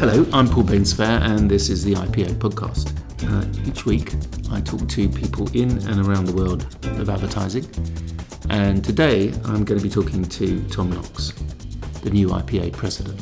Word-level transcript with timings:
Hello, 0.00 0.24
I'm 0.32 0.48
Paul 0.48 0.64
Bainsfair, 0.64 1.20
and 1.20 1.50
this 1.50 1.68
is 1.68 1.84
the 1.84 1.92
IPA 1.92 2.36
podcast. 2.36 2.88
Uh, 3.28 3.68
each 3.68 3.84
week, 3.84 4.14
I 4.50 4.62
talk 4.62 4.88
to 4.88 5.10
people 5.10 5.46
in 5.54 5.76
and 5.86 6.08
around 6.08 6.24
the 6.24 6.32
world 6.32 6.62
of 6.98 7.10
advertising, 7.10 7.66
and 8.48 8.82
today 8.82 9.28
I'm 9.44 9.62
going 9.62 9.78
to 9.78 9.82
be 9.82 9.90
talking 9.90 10.24
to 10.24 10.66
Tom 10.68 10.88
Knox, 10.88 11.32
the 12.00 12.08
new 12.08 12.28
IPA 12.28 12.72
president. 12.72 13.20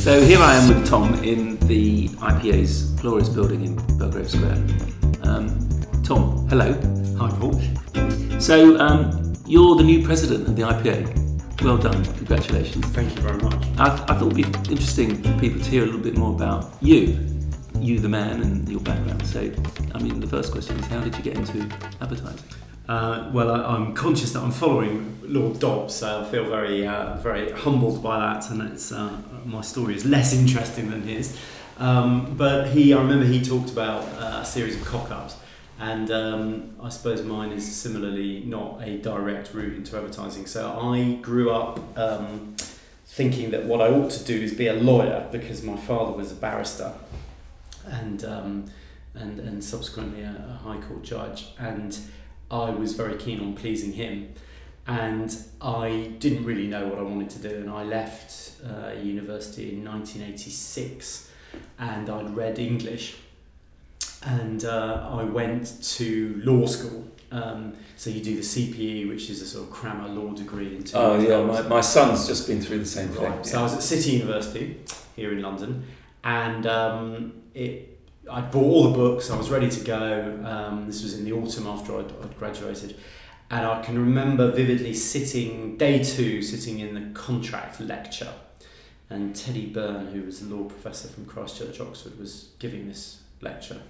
So 0.00 0.20
here 0.22 0.40
I 0.40 0.56
am 0.56 0.74
with 0.74 0.88
Tom 0.88 1.22
in 1.22 1.56
the 1.68 2.08
IPA's 2.08 2.90
glorious 3.00 3.28
building 3.28 3.64
in 3.64 3.96
Belgrave 3.96 4.28
Square. 4.28 4.60
Um, 5.22 5.70
Tom, 6.02 6.48
hello. 6.48 6.72
Hi, 7.16 7.30
Paul. 7.38 7.60
So 8.40 8.80
um, 8.80 9.19
you're 9.50 9.74
the 9.74 9.82
new 9.82 10.00
president 10.04 10.46
of 10.46 10.54
the 10.54 10.62
IPA. 10.62 11.62
Well 11.64 11.76
done, 11.76 12.04
congratulations. 12.14 12.86
Thank 12.86 13.16
you 13.16 13.20
very 13.20 13.38
much. 13.38 13.66
I, 13.78 13.92
I 14.08 14.16
thought 14.16 14.32
it'd 14.32 14.36
be 14.36 14.70
interesting 14.70 15.20
for 15.20 15.36
people 15.40 15.60
to 15.60 15.68
hear 15.68 15.82
a 15.82 15.86
little 15.86 16.00
bit 16.00 16.16
more 16.16 16.32
about 16.32 16.70
you, 16.80 17.18
you 17.80 17.98
the 17.98 18.08
man, 18.08 18.42
and 18.42 18.68
your 18.68 18.78
background. 18.78 19.26
So, 19.26 19.50
I 19.92 19.98
mean, 19.98 20.20
the 20.20 20.28
first 20.28 20.52
question 20.52 20.78
is, 20.78 20.86
how 20.86 21.00
did 21.00 21.16
you 21.16 21.24
get 21.24 21.36
into 21.36 21.62
advertising? 22.00 22.44
Uh, 22.88 23.28
well, 23.32 23.50
I, 23.50 23.74
I'm 23.74 23.92
conscious 23.92 24.32
that 24.34 24.40
I'm 24.40 24.52
following 24.52 25.18
Lord 25.24 25.58
Dobbs, 25.58 25.96
so 25.96 26.20
I 26.20 26.30
feel 26.30 26.44
very, 26.48 26.86
uh, 26.86 27.16
very 27.16 27.50
humbled 27.50 28.04
by 28.04 28.20
that, 28.20 28.48
and 28.50 28.62
it's 28.70 28.92
uh, 28.92 29.20
my 29.44 29.62
story 29.62 29.96
is 29.96 30.04
less 30.04 30.32
interesting 30.32 30.90
than 30.90 31.02
his. 31.02 31.36
Um, 31.78 32.36
but 32.36 32.68
he, 32.68 32.94
I 32.94 33.02
remember 33.02 33.26
he 33.26 33.42
talked 33.42 33.70
about 33.70 34.04
uh, 34.14 34.42
a 34.42 34.44
series 34.44 34.76
of 34.76 34.84
cock-ups, 34.84 35.34
and 35.80 36.10
um, 36.10 36.76
I 36.82 36.90
suppose 36.90 37.22
mine 37.22 37.52
is 37.52 37.74
similarly 37.74 38.42
not 38.44 38.82
a 38.82 38.98
direct 38.98 39.54
route 39.54 39.74
into 39.74 39.96
advertising. 39.96 40.44
So 40.44 40.78
I 40.78 41.14
grew 41.22 41.50
up 41.50 41.80
um, 41.98 42.54
thinking 43.06 43.50
that 43.52 43.64
what 43.64 43.80
I 43.80 43.88
ought 43.88 44.10
to 44.10 44.24
do 44.24 44.38
is 44.38 44.52
be 44.52 44.66
a 44.66 44.74
lawyer 44.74 45.26
because 45.32 45.62
my 45.62 45.78
father 45.78 46.12
was 46.12 46.32
a 46.32 46.34
barrister, 46.34 46.92
and 47.86 48.22
um, 48.24 48.66
and 49.14 49.40
and 49.40 49.64
subsequently 49.64 50.22
a, 50.22 50.44
a 50.50 50.62
high 50.62 50.80
court 50.82 51.02
judge, 51.02 51.48
and 51.58 51.98
I 52.50 52.68
was 52.68 52.92
very 52.92 53.16
keen 53.16 53.40
on 53.40 53.54
pleasing 53.54 53.92
him. 53.92 54.34
And 54.86 55.34
I 55.60 56.14
didn't 56.18 56.44
really 56.44 56.66
know 56.66 56.88
what 56.88 56.98
I 56.98 57.02
wanted 57.02 57.30
to 57.30 57.38
do, 57.38 57.56
and 57.56 57.70
I 57.70 57.84
left 57.84 58.52
uh, 58.66 58.90
university 59.00 59.72
in 59.74 59.84
1986, 59.84 61.30
and 61.78 62.10
I'd 62.10 62.34
read 62.34 62.58
English, 62.58 63.16
and 64.24 64.64
uh, 64.64 65.08
I 65.12 65.24
went 65.24 65.82
to 65.82 66.40
law 66.44 66.66
school. 66.66 67.06
Um, 67.32 67.74
so 67.96 68.10
you 68.10 68.22
do 68.22 68.34
the 68.34 68.42
CPE, 68.42 69.08
which 69.08 69.30
is 69.30 69.40
a 69.40 69.46
sort 69.46 69.68
of 69.68 69.72
crammer 69.72 70.08
law 70.08 70.32
degree 70.32 70.74
into. 70.76 70.98
Oh 70.98 71.18
yeah, 71.18 71.42
my, 71.42 71.62
my 71.62 71.80
son's 71.80 72.26
just 72.26 72.46
been 72.48 72.60
through 72.60 72.80
the 72.80 72.86
same 72.86 73.08
thing. 73.08 73.24
Right. 73.24 73.46
So 73.46 73.60
I 73.60 73.62
was 73.62 73.74
at 73.74 73.82
City 73.82 74.12
University 74.12 74.80
here 75.16 75.32
in 75.32 75.42
London, 75.42 75.84
and 76.24 76.66
um, 76.66 77.32
it. 77.54 77.86
I 78.30 78.40
bought 78.42 78.62
all 78.62 78.90
the 78.90 78.96
books. 78.96 79.30
I 79.30 79.36
was 79.36 79.50
ready 79.50 79.68
to 79.68 79.84
go. 79.84 80.40
Um, 80.44 80.86
this 80.86 81.02
was 81.02 81.18
in 81.18 81.24
the 81.24 81.32
autumn 81.32 81.66
after 81.66 81.98
I'd, 81.98 82.12
I'd 82.22 82.38
graduated, 82.38 82.96
and 83.50 83.66
I 83.66 83.82
can 83.82 83.98
remember 83.98 84.52
vividly 84.52 84.94
sitting 84.94 85.76
day 85.76 86.02
two, 86.02 86.42
sitting 86.42 86.80
in 86.80 86.94
the 86.94 87.18
contract 87.18 87.80
lecture, 87.80 88.32
and 89.08 89.34
Teddy 89.34 89.66
Byrne, 89.66 90.08
who 90.08 90.22
was 90.22 90.42
a 90.42 90.46
law 90.46 90.64
professor 90.64 91.08
from 91.08 91.26
Christchurch, 91.26 91.80
Oxford, 91.80 92.18
was 92.18 92.50
giving 92.58 92.86
this 92.86 93.20
lecture, 93.40 93.80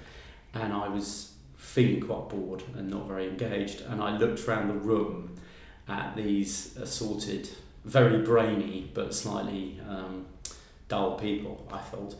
and 0.55 0.73
I 0.73 0.89
was 0.89 1.33
feeling 1.56 2.01
quite 2.01 2.29
bored 2.29 2.62
and 2.77 2.91
not 2.91 3.06
very 3.06 3.29
engaged, 3.29 3.83
and 3.83 4.03
I 4.03 4.17
looked 4.17 4.47
around 4.47 4.69
the 4.69 4.75
room 4.75 5.37
at 5.89 6.17
these 6.17 6.77
assorted, 6.77 7.48
very 7.84 8.23
brainy 8.23 8.91
but 8.95 9.15
slightly 9.15 9.80
um, 9.89 10.27
dull 10.89 11.19
people. 11.19 11.67
I 11.73 11.79
thought, 11.79 12.14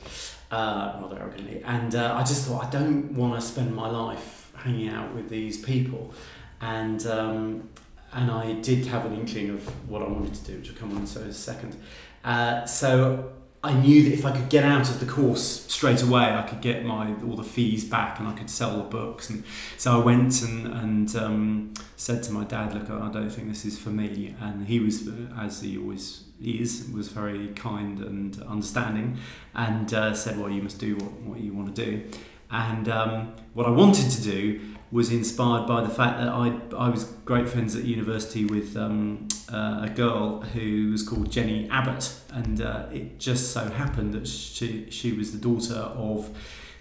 uh, 0.51 0.99
rather 1.01 1.19
arrogantly, 1.19 1.63
and 1.65 1.95
uh, 1.95 2.15
I 2.15 2.21
just 2.21 2.47
thought 2.47 2.65
I 2.65 2.71
don't 2.71 3.15
want 3.15 3.41
to 3.41 3.47
spend 3.47 3.75
my 3.75 3.89
life 3.89 4.53
hanging 4.57 4.89
out 4.89 5.15
with 5.15 5.29
these 5.29 5.59
people, 5.63 6.13
and 6.61 7.05
um, 7.07 7.69
and 8.13 8.31
I 8.31 8.55
did 8.55 8.87
have 8.87 9.07
an 9.07 9.15
inkling 9.15 9.51
of 9.51 9.89
what 9.89 10.03
I 10.03 10.07
wanted 10.07 10.35
to 10.35 10.45
do, 10.45 10.59
which 10.59 10.71
I'll 10.71 10.77
come 10.77 10.97
on 10.97 11.05
to 11.07 11.23
in 11.23 11.29
a 11.29 11.33
second. 11.33 11.77
Uh, 12.25 12.67
so 12.67 13.33
I 13.63 13.75
knew 13.75 14.05
that 14.05 14.13
if 14.13 14.25
I 14.25 14.33
could 14.33 14.49
get 14.49 14.65
out 14.65 14.89
of 14.89 15.01
the 15.01 15.07
course 15.07 15.67
straight 15.69 16.03
away, 16.03 16.35
I 16.35 16.43
could 16.49 16.63
get 16.63 16.83
my 16.83 17.15
all 17.23 17.37
the 17.37 17.45
fees 17.45 17.85
back 17.85 18.19
and 18.19 18.27
I 18.27 18.33
could 18.33 18.49
sell 18.49 18.79
the 18.79 18.85
books. 18.85 19.29
And 19.29 19.45
so 19.77 20.01
I 20.01 20.03
went 20.03 20.41
and 20.43 20.67
and 20.67 21.17
um, 21.17 21.75
said 21.97 22.23
to 22.25 22.33
my 22.33 22.45
dad, 22.45 22.73
"Look, 22.73 22.89
I 22.89 23.11
don't 23.11 23.29
think 23.29 23.49
this 23.49 23.67
is 23.67 23.79
for 23.79 23.91
me." 23.91 24.35
And 24.41 24.67
he 24.67 24.81
was, 24.81 25.07
as 25.39 25.61
he 25.61 25.77
always 25.77 26.25
is, 26.43 26.89
was 26.95 27.09
very 27.09 27.49
kind 27.49 28.01
and 28.01 28.43
understanding, 28.45 29.19
and 29.55 29.93
uh, 29.93 30.15
said, 30.15 30.39
"Well, 30.39 30.51
you 30.51 30.63
must 30.63 30.79
do 30.79 30.97
what, 30.97 31.13
what 31.21 31.41
you 31.41 31.53
want 31.53 31.75
to 31.77 31.85
do." 31.85 32.05
And 32.51 32.89
um, 32.89 33.35
what 33.53 33.67
I 33.67 33.71
wanted 33.71 34.11
to 34.11 34.23
do 34.23 34.61
was 34.93 35.13
inspired 35.13 35.67
by 35.67 35.83
the 35.83 35.89
fact 35.89 36.19
that 36.19 36.29
I, 36.29 36.59
I 36.77 36.89
was 36.89 37.05
great 37.25 37.49
friends 37.49 37.77
at 37.77 37.85
university 37.85 38.45
with 38.45 38.77
um, 38.77 39.29
uh, 39.53 39.87
a 39.89 39.93
girl 39.95 40.41
who 40.41 40.91
was 40.91 41.03
called 41.03 41.31
Jenny 41.31 41.69
Abbott, 41.71 42.13
and 42.33 42.61
uh, 42.61 42.87
it 42.93 43.21
just 43.21 43.53
so 43.53 43.69
happened 43.71 44.15
that 44.15 44.27
she, 44.27 44.91
she 44.91 45.13
was 45.13 45.33
the 45.33 45.39
daughter 45.39 45.75
of 45.75 46.31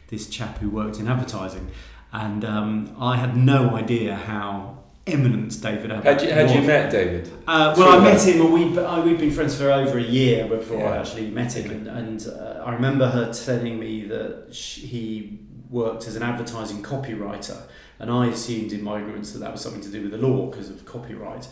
this 0.08 0.28
chap 0.28 0.58
who 0.58 0.70
worked 0.70 1.00
in 1.00 1.08
advertising. 1.08 1.70
And 2.12 2.44
um, 2.44 2.96
I 3.00 3.18
had 3.18 3.38
no 3.38 3.76
idea 3.76 4.16
how 4.16 4.80
eminent 5.06 5.62
David 5.62 5.92
Abbott 5.92 6.06
Had 6.06 6.22
you, 6.22 6.30
had 6.32 6.52
you 6.52 6.62
met 6.62 6.92
David? 6.92 7.32
Uh, 7.48 7.74
well, 7.78 8.00
Through 8.00 8.10
I 8.10 8.14
met 8.14 8.28
him, 8.28 8.42
and 8.42 8.54
we 8.54 8.78
uh, 8.78 9.02
we'd 9.04 9.20
been 9.20 9.32
friends 9.32 9.56
for 9.56 9.72
over 9.72 9.98
a 9.98 10.04
year 10.04 10.48
before 10.48 10.88
I 10.88 10.98
actually 10.98 11.30
met 11.30 11.56
him, 11.56 11.70
and, 11.72 11.88
and 11.88 12.28
uh, 12.28 12.64
I 12.66 12.74
remember 12.74 13.08
her 13.08 13.32
telling 13.32 13.80
me 13.80 14.06
that 14.06 14.48
sh 14.52 14.80
he 14.80 15.40
worked 15.70 16.08
as 16.08 16.16
an 16.16 16.24
advertising 16.24 16.82
copywriter, 16.82 17.62
and 18.00 18.10
I 18.10 18.28
assumed 18.28 18.72
in 18.72 18.84
my 18.84 19.00
ignorance 19.00 19.34
that 19.34 19.40
that 19.40 19.52
was 19.52 19.62
something 19.62 19.82
to 19.82 19.90
do 19.90 20.02
with 20.04 20.12
the 20.12 20.18
law 20.18 20.48
because 20.48 20.70
of 20.70 20.86
copyright. 20.86 21.48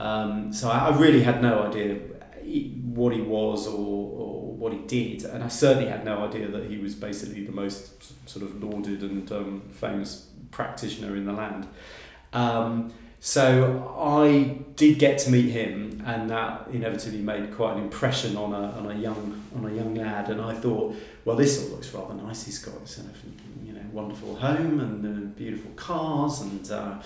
Um, 0.00 0.52
so 0.52 0.68
I, 0.68 0.88
I 0.88 0.96
really 0.96 1.22
had 1.22 1.40
no 1.40 1.62
idea 1.62 1.98
what 2.82 3.12
he 3.12 3.20
was 3.20 3.68
or, 3.68 3.72
or 3.78 4.52
what 4.52 4.72
he 4.72 4.80
did, 4.80 5.24
and 5.24 5.44
I 5.44 5.48
certainly 5.48 5.88
had 5.88 6.04
no 6.04 6.24
idea 6.24 6.48
that 6.48 6.68
he 6.68 6.78
was 6.78 6.94
basically 6.94 7.44
the 7.44 7.52
most 7.52 8.28
sort 8.28 8.44
of 8.44 8.62
lauded 8.62 9.02
and 9.02 9.30
um, 9.32 9.62
famous 9.70 10.28
practitioner 10.50 11.16
in 11.16 11.24
the 11.24 11.32
land. 11.32 11.68
Um, 12.32 12.92
so 13.20 13.94
I 13.96 14.58
did 14.74 14.98
get 14.98 15.18
to 15.18 15.30
meet 15.30 15.50
him, 15.50 16.02
and 16.04 16.28
that 16.30 16.66
inevitably 16.72 17.20
made 17.20 17.54
quite 17.54 17.76
an 17.76 17.84
impression 17.84 18.36
on 18.36 18.52
a, 18.52 18.72
on 18.72 18.90
a 18.90 18.94
young 18.94 19.40
on 19.54 19.70
a 19.70 19.72
young 19.72 19.94
lad. 19.94 20.28
And 20.28 20.40
I 20.40 20.54
thought, 20.54 20.96
well, 21.24 21.36
this 21.36 21.62
all 21.62 21.70
looks 21.70 21.94
rather 21.94 22.14
nice. 22.14 22.44
He's 22.44 22.58
got 22.58 22.80
this 22.80 22.98
know 22.98 23.04
wonderful 23.92 24.36
home 24.36 24.80
and 24.80 25.04
uh, 25.04 25.26
beautiful 25.36 25.70
cars, 25.72 26.40
and 26.40 26.70
uh, 26.70 26.98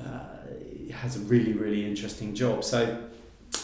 uh, 0.00 0.92
has 0.92 1.16
a 1.16 1.20
really 1.20 1.52
really 1.52 1.84
interesting 1.86 2.34
job. 2.34 2.64
So 2.64 2.98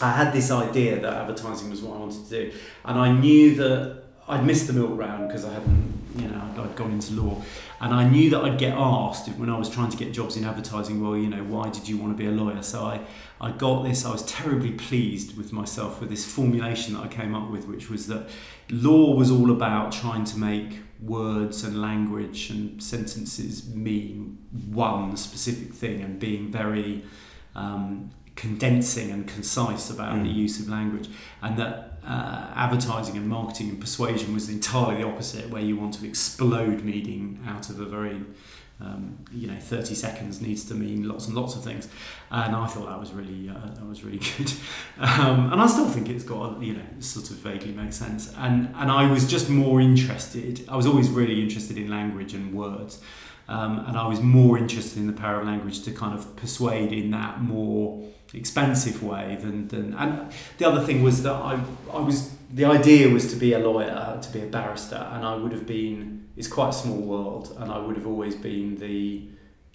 I 0.01 0.11
had 0.11 0.33
this 0.33 0.51
idea 0.51 0.99
that 0.99 1.13
advertising 1.13 1.69
was 1.69 1.81
what 1.81 1.97
I 1.97 1.99
wanted 1.99 2.23
to 2.25 2.29
do, 2.29 2.51
and 2.83 2.99
I 2.99 3.11
knew 3.11 3.55
that 3.55 4.04
I'd 4.27 4.45
missed 4.45 4.67
the 4.67 4.73
milk 4.73 4.97
round 4.97 5.27
because 5.27 5.45
I 5.45 5.53
hadn't, 5.53 5.93
you 6.17 6.27
know, 6.27 6.41
I'd 6.63 6.75
gone 6.75 6.91
into 6.91 7.13
law, 7.13 7.41
and 7.79 7.93
I 7.93 8.07
knew 8.09 8.29
that 8.31 8.43
I'd 8.43 8.57
get 8.57 8.73
asked 8.73 9.27
if, 9.27 9.37
when 9.37 9.49
I 9.49 9.57
was 9.57 9.69
trying 9.69 9.91
to 9.91 9.97
get 9.97 10.13
jobs 10.13 10.35
in 10.35 10.45
advertising. 10.45 11.01
Well, 11.01 11.15
you 11.15 11.29
know, 11.29 11.43
why 11.43 11.69
did 11.69 11.87
you 11.87 11.97
want 11.97 12.17
to 12.17 12.17
be 12.17 12.27
a 12.27 12.31
lawyer? 12.31 12.63
So 12.63 12.85
I, 12.85 13.01
I 13.39 13.51
got 13.51 13.83
this. 13.83 14.03
I 14.05 14.11
was 14.11 14.23
terribly 14.25 14.71
pleased 14.71 15.37
with 15.37 15.53
myself 15.53 15.99
with 15.99 16.09
this 16.09 16.25
formulation 16.25 16.95
that 16.95 17.01
I 17.01 17.07
came 17.07 17.35
up 17.35 17.51
with, 17.51 17.67
which 17.67 17.89
was 17.89 18.07
that 18.07 18.27
law 18.69 19.13
was 19.15 19.29
all 19.29 19.51
about 19.51 19.91
trying 19.91 20.23
to 20.25 20.39
make 20.39 20.79
words 21.01 21.63
and 21.63 21.79
language 21.81 22.49
and 22.49 22.81
sentences 22.81 23.67
mean 23.75 24.37
one 24.71 25.17
specific 25.17 25.73
thing 25.73 26.01
and 26.01 26.17
being 26.19 26.51
very 26.51 27.03
um, 27.53 28.09
condensing 28.35 29.11
and 29.11 29.27
concise 29.27 29.89
about 29.89 30.15
the 30.23 30.29
Mm. 30.29 30.35
use 30.35 30.59
of 30.59 30.67
language, 30.67 31.09
and 31.41 31.57
that 31.57 31.94
uh, 32.05 32.51
advertising 32.55 33.17
and 33.17 33.27
marketing 33.27 33.69
and 33.69 33.79
persuasion 33.79 34.33
was 34.33 34.49
entirely 34.49 35.01
the 35.01 35.07
opposite, 35.07 35.49
where 35.49 35.61
you 35.61 35.75
want 35.75 35.93
to 35.95 36.07
explode 36.07 36.83
meaning 36.83 37.39
out 37.47 37.69
of 37.69 37.79
a 37.79 37.85
very 37.85 38.21
um, 38.81 39.17
you 39.31 39.47
know, 39.47 39.57
30 39.57 39.95
seconds 39.95 40.41
needs 40.41 40.65
to 40.65 40.73
mean 40.73 41.07
lots 41.07 41.27
and 41.27 41.35
lots 41.35 41.55
of 41.55 41.63
things, 41.63 41.87
and 42.29 42.53
I 42.53 42.67
thought 42.67 42.87
that 42.89 42.99
was 42.99 43.13
really 43.13 43.49
uh, 43.49 43.73
that 43.73 43.87
was 43.87 44.03
really 44.03 44.19
good, 44.37 44.51
um, 44.97 45.51
and 45.51 45.61
I 45.61 45.67
still 45.67 45.87
think 45.87 46.09
it's 46.09 46.25
got 46.25 46.61
you 46.61 46.73
know 46.73 46.83
sort 46.99 47.29
of 47.29 47.37
vaguely 47.37 47.71
makes 47.71 47.95
sense, 47.95 48.33
and 48.37 48.73
and 48.75 48.91
I 48.91 49.09
was 49.09 49.29
just 49.29 49.49
more 49.49 49.79
interested. 49.79 50.67
I 50.67 50.75
was 50.75 50.85
always 50.85 51.09
really 51.09 51.41
interested 51.41 51.77
in 51.77 51.89
language 51.89 52.33
and 52.33 52.53
words, 52.53 53.01
um, 53.47 53.79
and 53.87 53.97
I 53.97 54.07
was 54.07 54.19
more 54.19 54.57
interested 54.57 54.99
in 54.99 55.07
the 55.07 55.13
power 55.13 55.39
of 55.39 55.47
language 55.47 55.83
to 55.83 55.91
kind 55.91 56.17
of 56.17 56.35
persuade 56.35 56.91
in 56.91 57.11
that 57.11 57.41
more 57.41 58.03
expansive 58.37 59.03
way 59.03 59.37
than, 59.41 59.67
than 59.67 59.93
and 59.93 60.31
the 60.57 60.65
other 60.67 60.85
thing 60.85 61.03
was 61.03 61.23
that 61.23 61.33
I, 61.33 61.59
I 61.91 61.99
was 61.99 62.31
the 62.53 62.65
idea 62.65 63.09
was 63.09 63.31
to 63.31 63.35
be 63.35 63.53
a 63.53 63.59
lawyer 63.59 64.19
to 64.21 64.31
be 64.31 64.41
a 64.41 64.45
barrister 64.47 65.07
and 65.13 65.25
I 65.25 65.35
would 65.35 65.51
have 65.51 65.65
been 65.65 66.27
it's 66.37 66.47
quite 66.47 66.69
a 66.69 66.73
small 66.73 66.97
world 66.97 67.55
and 67.59 67.71
I 67.71 67.77
would 67.77 67.95
have 67.95 68.07
always 68.07 68.35
been 68.35 68.77
the 68.77 69.27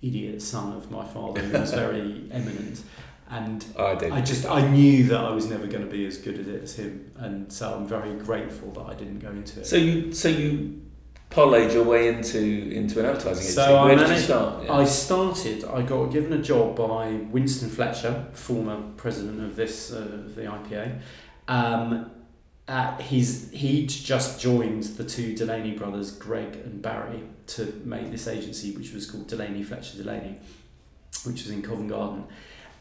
idiot 0.03 0.41
son 0.43 0.75
of 0.75 0.91
my 0.91 1.05
father 1.05 1.41
who 1.41 1.59
was 1.59 1.73
very 1.73 2.29
eminent 2.31 2.83
and 3.31 3.65
I. 3.79 3.93
I 4.11 4.21
just 4.21 4.45
I 4.45 4.67
knew 4.69 5.05
that 5.05 5.21
I 5.21 5.31
was 5.31 5.47
never 5.47 5.67
going 5.67 5.85
to 5.85 5.91
be 5.91 6.05
as 6.05 6.19
good 6.19 6.39
at 6.39 6.49
it 6.49 6.65
as 6.65 6.75
him, 6.75 7.13
and 7.17 7.53
so 7.53 7.75
I'm 7.75 7.87
very 7.87 8.15
grateful 8.15 8.73
that 8.73 8.93
I 8.93 8.95
didn't 8.95 9.21
go 9.21 9.31
into 9.31 9.61
it. 9.61 9.67
So 9.67 9.77
you 9.77 10.13
so 10.13 10.29
you 10.29 10.83
parlayed 11.31 11.73
your 11.73 11.85
way 11.85 12.09
into 12.09 12.41
into 12.73 12.99
an 12.99 13.07
advertising 13.07 13.45
agency. 13.45 13.53
So 13.53 13.77
I 13.77 13.85
Where 13.87 13.97
did 13.97 14.09
you 14.09 14.19
start? 14.19 14.65
Yeah. 14.65 14.73
I 14.73 14.85
started. 14.85 15.65
I 15.65 15.83
got 15.83 16.07
given 16.07 16.33
a 16.33 16.43
job 16.43 16.77
by 16.77 17.13
Winston 17.31 17.71
Fletcher, 17.71 18.27
former 18.33 18.83
president 18.97 19.41
of 19.43 19.57
this 19.57 19.93
uh, 19.93 20.25
the 20.35 20.43
IPA. 20.43 21.01
Um, 21.49 22.11
uh, 22.69 22.97
he's 22.99 23.51
he'd 23.51 23.89
just 23.89 24.41
joined 24.41 24.85
the 24.85 25.05
two 25.05 25.35
Delaney 25.35 25.73
brothers, 25.73 26.13
Greg 26.13 26.55
and 26.57 26.81
Barry, 26.81 27.25
to 27.49 27.81
make 27.85 28.11
this 28.11 28.29
agency, 28.29 28.77
which 28.77 28.93
was 28.93 29.11
called 29.11 29.27
Delaney 29.27 29.63
Fletcher 29.63 29.99
Delaney, 29.99 30.39
which 31.25 31.43
was 31.43 31.51
in 31.51 31.63
Covent 31.63 31.89
Garden, 31.89 32.25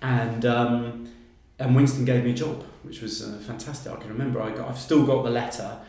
and 0.02 0.46
um, 0.46 1.10
and 1.58 1.76
Winston 1.76 2.06
gave 2.06 2.24
me 2.24 2.32
a 2.32 2.36
job, 2.36 2.64
which 2.84 3.02
was 3.02 3.22
uh, 3.22 3.40
fantastic. 3.46 3.92
I 3.92 3.96
can 3.96 4.10
remember. 4.10 4.42
I 4.42 4.52
got. 4.52 4.70
I've 4.70 4.80
still 4.80 5.06
got 5.06 5.24
the 5.24 5.32
letter, 5.32 5.80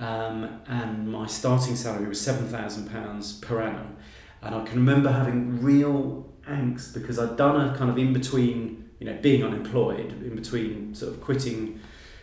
um, 0.00 0.60
and 0.66 1.10
my 1.10 1.26
starting 1.26 1.76
salary 1.76 2.08
was 2.08 2.20
seven 2.20 2.48
thousand 2.48 2.90
pounds 2.90 3.34
per 3.34 3.60
annum, 3.60 3.96
and 4.42 4.54
I 4.54 4.64
can 4.64 4.76
remember 4.76 5.12
having 5.12 5.62
real 5.62 6.26
angst 6.48 6.94
because 6.94 7.18
I'd 7.18 7.36
done 7.36 7.68
a 7.68 7.76
kind 7.76 7.90
of 7.90 7.98
in 7.98 8.12
between, 8.12 8.90
you 8.98 9.06
know, 9.06 9.16
being 9.20 9.44
unemployed, 9.44 10.10
in 10.22 10.34
between 10.34 10.94
sort 10.94 11.12
of 11.12 11.20
quitting 11.20 11.80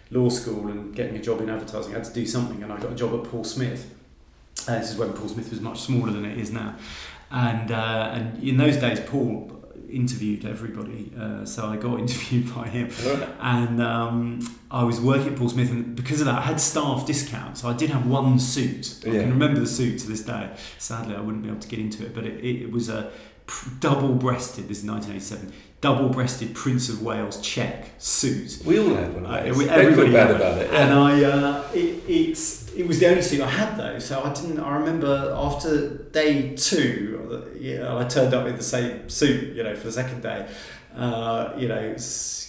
law 0.09 0.29
school 0.29 0.67
and 0.67 0.95
getting 0.95 1.15
a 1.15 1.21
job 1.21 1.39
in 1.41 1.49
advertising. 1.49 1.93
I 1.93 1.99
had 1.99 2.05
to 2.05 2.13
do 2.13 2.25
something, 2.25 2.63
and 2.63 2.73
I 2.73 2.77
got 2.79 2.91
a 2.91 2.95
job 2.95 3.13
at 3.13 3.29
Paul 3.31 3.43
Smith. 3.43 3.93
Uh, 4.67 4.79
this 4.79 4.91
is 4.91 4.97
when 4.97 5.13
Paul 5.13 5.29
Smith 5.29 5.49
was 5.51 5.61
much 5.61 5.81
smaller 5.81 6.11
than 6.11 6.25
it 6.25 6.37
is 6.37 6.51
now, 6.51 6.75
and 7.29 7.71
uh, 7.71 8.11
and 8.13 8.43
in 8.43 8.57
those 8.57 8.77
days, 8.77 8.99
Paul 9.01 9.56
interviewed 9.89 10.45
everybody, 10.45 11.11
uh, 11.19 11.45
so 11.45 11.67
I 11.67 11.77
got 11.77 11.99
interviewed 12.05 12.53
by 12.53 12.67
him 12.67 12.89
and 13.39 13.81
um, 13.81 14.57
I 14.69 14.83
was 14.83 14.99
working 14.99 15.33
at 15.33 15.37
Paul 15.37 15.49
Smith, 15.49 15.71
and 15.71 15.95
because 15.95 16.19
of 16.19 16.25
that, 16.25 16.39
I 16.39 16.41
had 16.41 16.59
staff 16.59 17.05
discounts. 17.05 17.61
So 17.61 17.69
I 17.69 17.73
did 17.73 17.89
have 17.89 18.05
one 18.05 18.39
suit. 18.39 18.99
I 19.05 19.09
can 19.09 19.29
remember 19.29 19.59
the 19.59 19.67
suit 19.67 19.99
to 19.99 20.07
this 20.07 20.23
day. 20.23 20.49
Sadly, 20.77 21.15
I 21.15 21.21
wouldn't 21.21 21.43
be 21.43 21.49
able 21.49 21.61
to 21.61 21.67
get 21.67 21.79
into 21.79 22.05
it, 22.05 22.13
but 22.13 22.25
it, 22.25 22.43
it, 22.43 22.63
it 22.63 22.71
was 22.71 22.89
a 22.89 23.11
double-breasted. 23.79 24.67
This 24.67 24.79
is 24.79 24.89
1987. 24.89 25.53
Double-breasted 25.79 26.55
Prince 26.55 26.89
of 26.89 27.03
Wales 27.03 27.39
check 27.41 27.91
suit. 27.99 28.59
we 28.65 28.79
all 28.79 28.95
had 28.95 29.13
one 29.13 29.25
Uh, 29.27 29.37
of 29.37 29.45
those. 29.45 29.57
was- 29.57 29.67
everybody 29.67 30.11
bad 30.11 30.27
had 30.27 30.35
about 30.35 30.57
it. 30.57 30.69
And. 30.73 30.93
I, 30.93 31.23
uh, 31.23 31.63
it, 31.73 32.03
it's 32.07 32.71
it 32.75 32.87
was 32.87 32.99
the 32.99 33.07
only 33.07 33.21
suit 33.21 33.41
I 33.41 33.47
had 33.49 33.77
though, 33.77 33.99
so 33.99 34.23
I 34.23 34.33
didn't. 34.33 34.59
I 34.59 34.75
remember 34.77 35.33
after 35.37 35.87
day 35.89 36.55
two, 36.55 37.43
yeah, 37.59 37.95
I 37.95 38.05
turned 38.05 38.33
up 38.33 38.47
in 38.47 38.55
the 38.55 38.63
same 38.63 39.07
suit, 39.09 39.55
you 39.55 39.63
know, 39.63 39.75
for 39.75 39.85
the 39.87 39.91
second 39.91 40.21
day. 40.23 40.47
Uh, 40.95 41.53
you 41.57 41.67
know, 41.67 41.95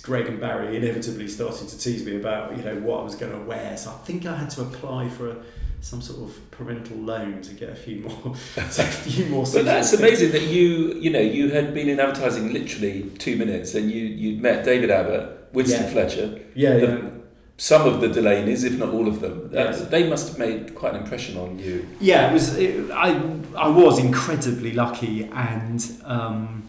Greg 0.02 0.26
and 0.26 0.40
Barry 0.40 0.74
inevitably 0.78 1.28
started 1.28 1.68
to 1.68 1.78
tease 1.78 2.04
me 2.06 2.16
about 2.16 2.56
you 2.56 2.62
know 2.64 2.76
what 2.76 3.00
I 3.00 3.02
was 3.04 3.14
going 3.14 3.32
to 3.32 3.38
wear, 3.46 3.76
so 3.76 3.90
I 3.90 3.94
think 4.06 4.24
I 4.24 4.36
had 4.36 4.48
to 4.50 4.62
apply 4.62 5.10
for 5.10 5.30
a, 5.32 5.36
some 5.80 6.02
sort 6.02 6.28
of 6.28 6.50
parental 6.50 6.96
loan 6.96 7.40
to 7.42 7.54
get 7.54 7.70
a 7.70 7.74
few 7.74 8.00
more, 8.06 8.34
a 8.56 8.62
few 8.62 9.26
more. 9.26 9.44
But 9.52 9.64
that's 9.64 9.92
amazing 9.92 10.32
that 10.32 10.42
you, 10.42 10.94
you 10.94 11.10
know, 11.10 11.20
you 11.20 11.50
had 11.50 11.72
been 11.74 11.88
in 11.88 12.00
advertising 12.00 12.52
literally 12.52 13.10
two 13.18 13.36
minutes, 13.36 13.74
and 13.74 13.90
you 13.90 14.04
you'd 14.04 14.40
met 14.42 14.64
David 14.64 14.90
Abbott, 14.90 15.48
Winston 15.52 15.84
Yeah. 15.84 15.90
Fletcher, 15.90 16.40
Yeah, 16.54 16.74
the- 16.74 16.86
yeah. 16.86 17.08
some 17.56 17.86
of 17.86 18.00
the 18.00 18.08
Delaney's, 18.08 18.64
if 18.64 18.78
not 18.78 18.90
all 18.90 19.08
of 19.08 19.20
them. 19.20 19.50
Yes. 19.52 19.80
They 19.88 20.08
must 20.08 20.28
have 20.28 20.38
made 20.38 20.74
quite 20.74 20.94
an 20.94 21.02
impression 21.02 21.36
on 21.38 21.58
you. 21.58 21.88
Yeah, 22.00 22.30
it 22.30 22.32
was. 22.32 22.56
It, 22.56 22.90
I 22.90 23.08
I 23.56 23.68
was 23.68 23.98
incredibly 23.98 24.72
lucky, 24.72 25.24
and 25.32 25.80
um, 26.04 26.68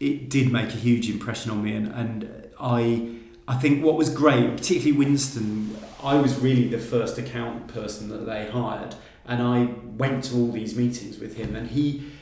it 0.00 0.28
did 0.30 0.50
make 0.52 0.68
a 0.68 0.78
huge 0.78 1.08
impression 1.10 1.50
on 1.50 1.62
me. 1.62 1.72
And, 1.74 1.88
and 1.88 2.48
I 2.60 3.10
I 3.46 3.54
think 3.56 3.84
what 3.84 3.96
was 3.96 4.10
great, 4.10 4.56
particularly 4.56 4.92
Winston, 4.98 5.76
I 6.02 6.14
was 6.14 6.38
really 6.38 6.68
the 6.68 6.78
first 6.78 7.18
account 7.18 7.68
person 7.68 8.08
that 8.10 8.26
they 8.26 8.50
hired, 8.50 8.94
and 9.26 9.42
I 9.42 9.74
went 9.84 10.24
to 10.24 10.36
all 10.36 10.52
these 10.52 10.76
meetings 10.76 11.18
with 11.18 11.36
him, 11.36 11.56
and 11.56 11.68
he 11.68 12.12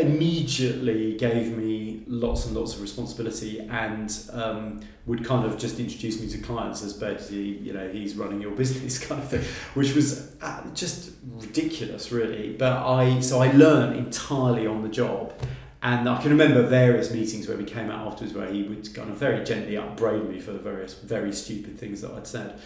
immediately 0.00 1.16
gave 1.16 1.56
me 1.56 2.02
lots 2.06 2.46
and 2.46 2.54
lots 2.54 2.74
of 2.74 2.82
responsibility 2.82 3.60
and 3.60 4.28
um, 4.32 4.80
would 5.06 5.24
kind 5.24 5.46
of 5.46 5.58
just 5.58 5.78
introduce 5.78 6.20
me 6.20 6.28
to 6.28 6.38
clients 6.38 6.82
as 6.82 6.92
basically 6.92 7.58
you 7.58 7.72
know 7.72 7.88
he's 7.88 8.14
running 8.14 8.40
your 8.40 8.50
business 8.56 8.98
kind 8.98 9.22
of 9.22 9.28
thing 9.28 9.42
which 9.74 9.94
was 9.94 10.34
uh, 10.42 10.62
just 10.74 11.12
ridiculous 11.24 12.12
really. 12.12 12.52
But 12.52 12.72
I 12.86 13.20
so 13.20 13.40
I 13.40 13.52
learned 13.52 13.96
entirely 13.96 14.66
on 14.66 14.82
the 14.82 14.88
job 14.88 15.32
and 15.82 16.08
I 16.08 16.20
can 16.20 16.30
remember 16.30 16.62
various 16.62 17.12
meetings 17.12 17.46
where 17.46 17.56
we 17.56 17.64
came 17.64 17.90
out 17.90 18.06
afterwards 18.06 18.34
where 18.34 18.50
he 18.52 18.64
would 18.64 18.92
kind 18.94 19.10
of 19.10 19.16
very 19.16 19.44
gently 19.44 19.76
upbraid 19.76 20.28
me 20.28 20.40
for 20.40 20.52
the 20.52 20.58
various 20.58 20.94
very 20.94 21.32
stupid 21.32 21.78
things 21.78 22.00
that 22.00 22.12
I'd 22.12 22.26
said 22.26 22.58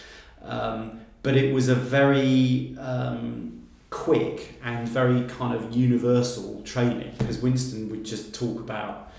um, 0.44 1.00
but 1.22 1.36
it 1.36 1.52
was 1.52 1.68
a 1.68 1.74
very 1.74 2.76
um, 2.78 3.66
quick 3.90 4.54
and 4.64 4.88
very 4.88 5.24
kind 5.24 5.54
of 5.54 5.74
universal 5.74 6.62
training 6.62 7.12
because 7.18 7.38
Winston 7.38 7.90
would 7.90 8.04
just 8.04 8.34
talk 8.34 8.58
about 8.60 9.12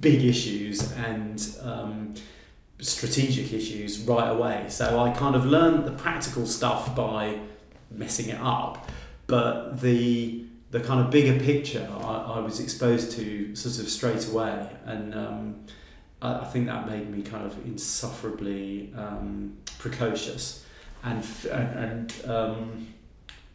big 0.00 0.24
issues 0.24 0.92
and 0.92 1.56
um, 1.62 2.14
strategic 2.80 3.52
issues 3.52 4.00
right 4.00 4.28
away. 4.28 4.66
So 4.68 5.00
I 5.00 5.10
kind 5.10 5.34
of 5.34 5.44
learned 5.44 5.84
the 5.84 5.92
practical 5.92 6.46
stuff 6.46 6.94
by 6.94 7.38
messing 7.90 8.28
it 8.28 8.40
up, 8.40 8.88
but 9.26 9.80
the 9.80 10.44
the 10.70 10.80
kind 10.80 11.00
of 11.00 11.10
bigger 11.10 11.38
picture 11.38 11.86
I, 12.00 12.36
I 12.36 12.38
was 12.38 12.58
exposed 12.58 13.12
to 13.12 13.54
sort 13.54 13.78
of 13.78 13.90
straight 13.90 14.26
away, 14.28 14.68
and 14.86 15.14
um, 15.14 15.66
I, 16.22 16.40
I 16.40 16.44
think 16.44 16.66
that 16.66 16.88
made 16.88 17.10
me 17.10 17.22
kind 17.22 17.44
of 17.44 17.54
insufferably 17.66 18.92
um, 18.96 19.56
precocious, 19.78 20.64
and 21.04 21.24
and. 21.50 21.78
and 22.24 22.30
um, 22.30 22.86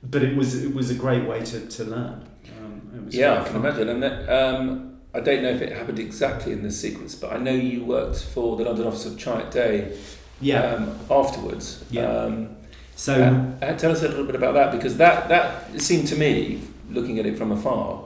but 0.03 0.21
it 0.21 0.37
was 0.37 0.63
it 0.63 0.73
was 0.75 0.91
a 0.91 0.95
great 0.95 1.27
way 1.27 1.43
to, 1.43 1.67
to 1.67 1.83
learn. 1.83 2.23
Um, 2.59 2.81
it 2.95 3.03
was 3.05 3.15
Yeah, 3.15 3.33
I 3.41 3.43
can 3.43 3.53
fun. 3.53 3.65
imagine. 3.65 3.89
And 3.89 4.03
that, 4.03 4.29
um, 4.29 4.99
I 5.13 5.19
don't 5.21 5.41
know 5.41 5.49
if 5.49 5.61
it 5.61 5.71
happened 5.75 5.97
exactly 5.99 6.53
in 6.53 6.61
this 6.61 6.79
sequence, 6.79 7.15
but 7.15 7.33
I 7.33 7.37
know 7.37 7.51
you 7.51 7.83
worked 7.83 8.23
for 8.23 8.55
the 8.57 8.63
London 8.63 8.85
office 8.85 9.07
of 9.07 9.13
Chiat 9.13 9.51
Day 9.51 9.97
Yeah. 10.39 10.61
um, 10.75 10.95
afterwards. 11.09 11.83
Yeah. 11.89 12.05
Um, 12.05 12.55
So 12.95 13.13
uh, 13.13 13.65
uh, 13.65 13.73
tell 13.77 13.91
us 13.91 14.03
a 14.03 14.07
little 14.07 14.25
bit 14.25 14.35
about 14.35 14.53
that 14.53 14.71
because 14.71 14.97
that, 14.97 15.27
that 15.29 15.69
it 15.73 15.81
seemed 15.81 16.07
to 16.09 16.15
me, 16.15 16.61
looking 16.91 17.17
at 17.19 17.25
it 17.25 17.37
from 17.37 17.51
afar, 17.51 18.03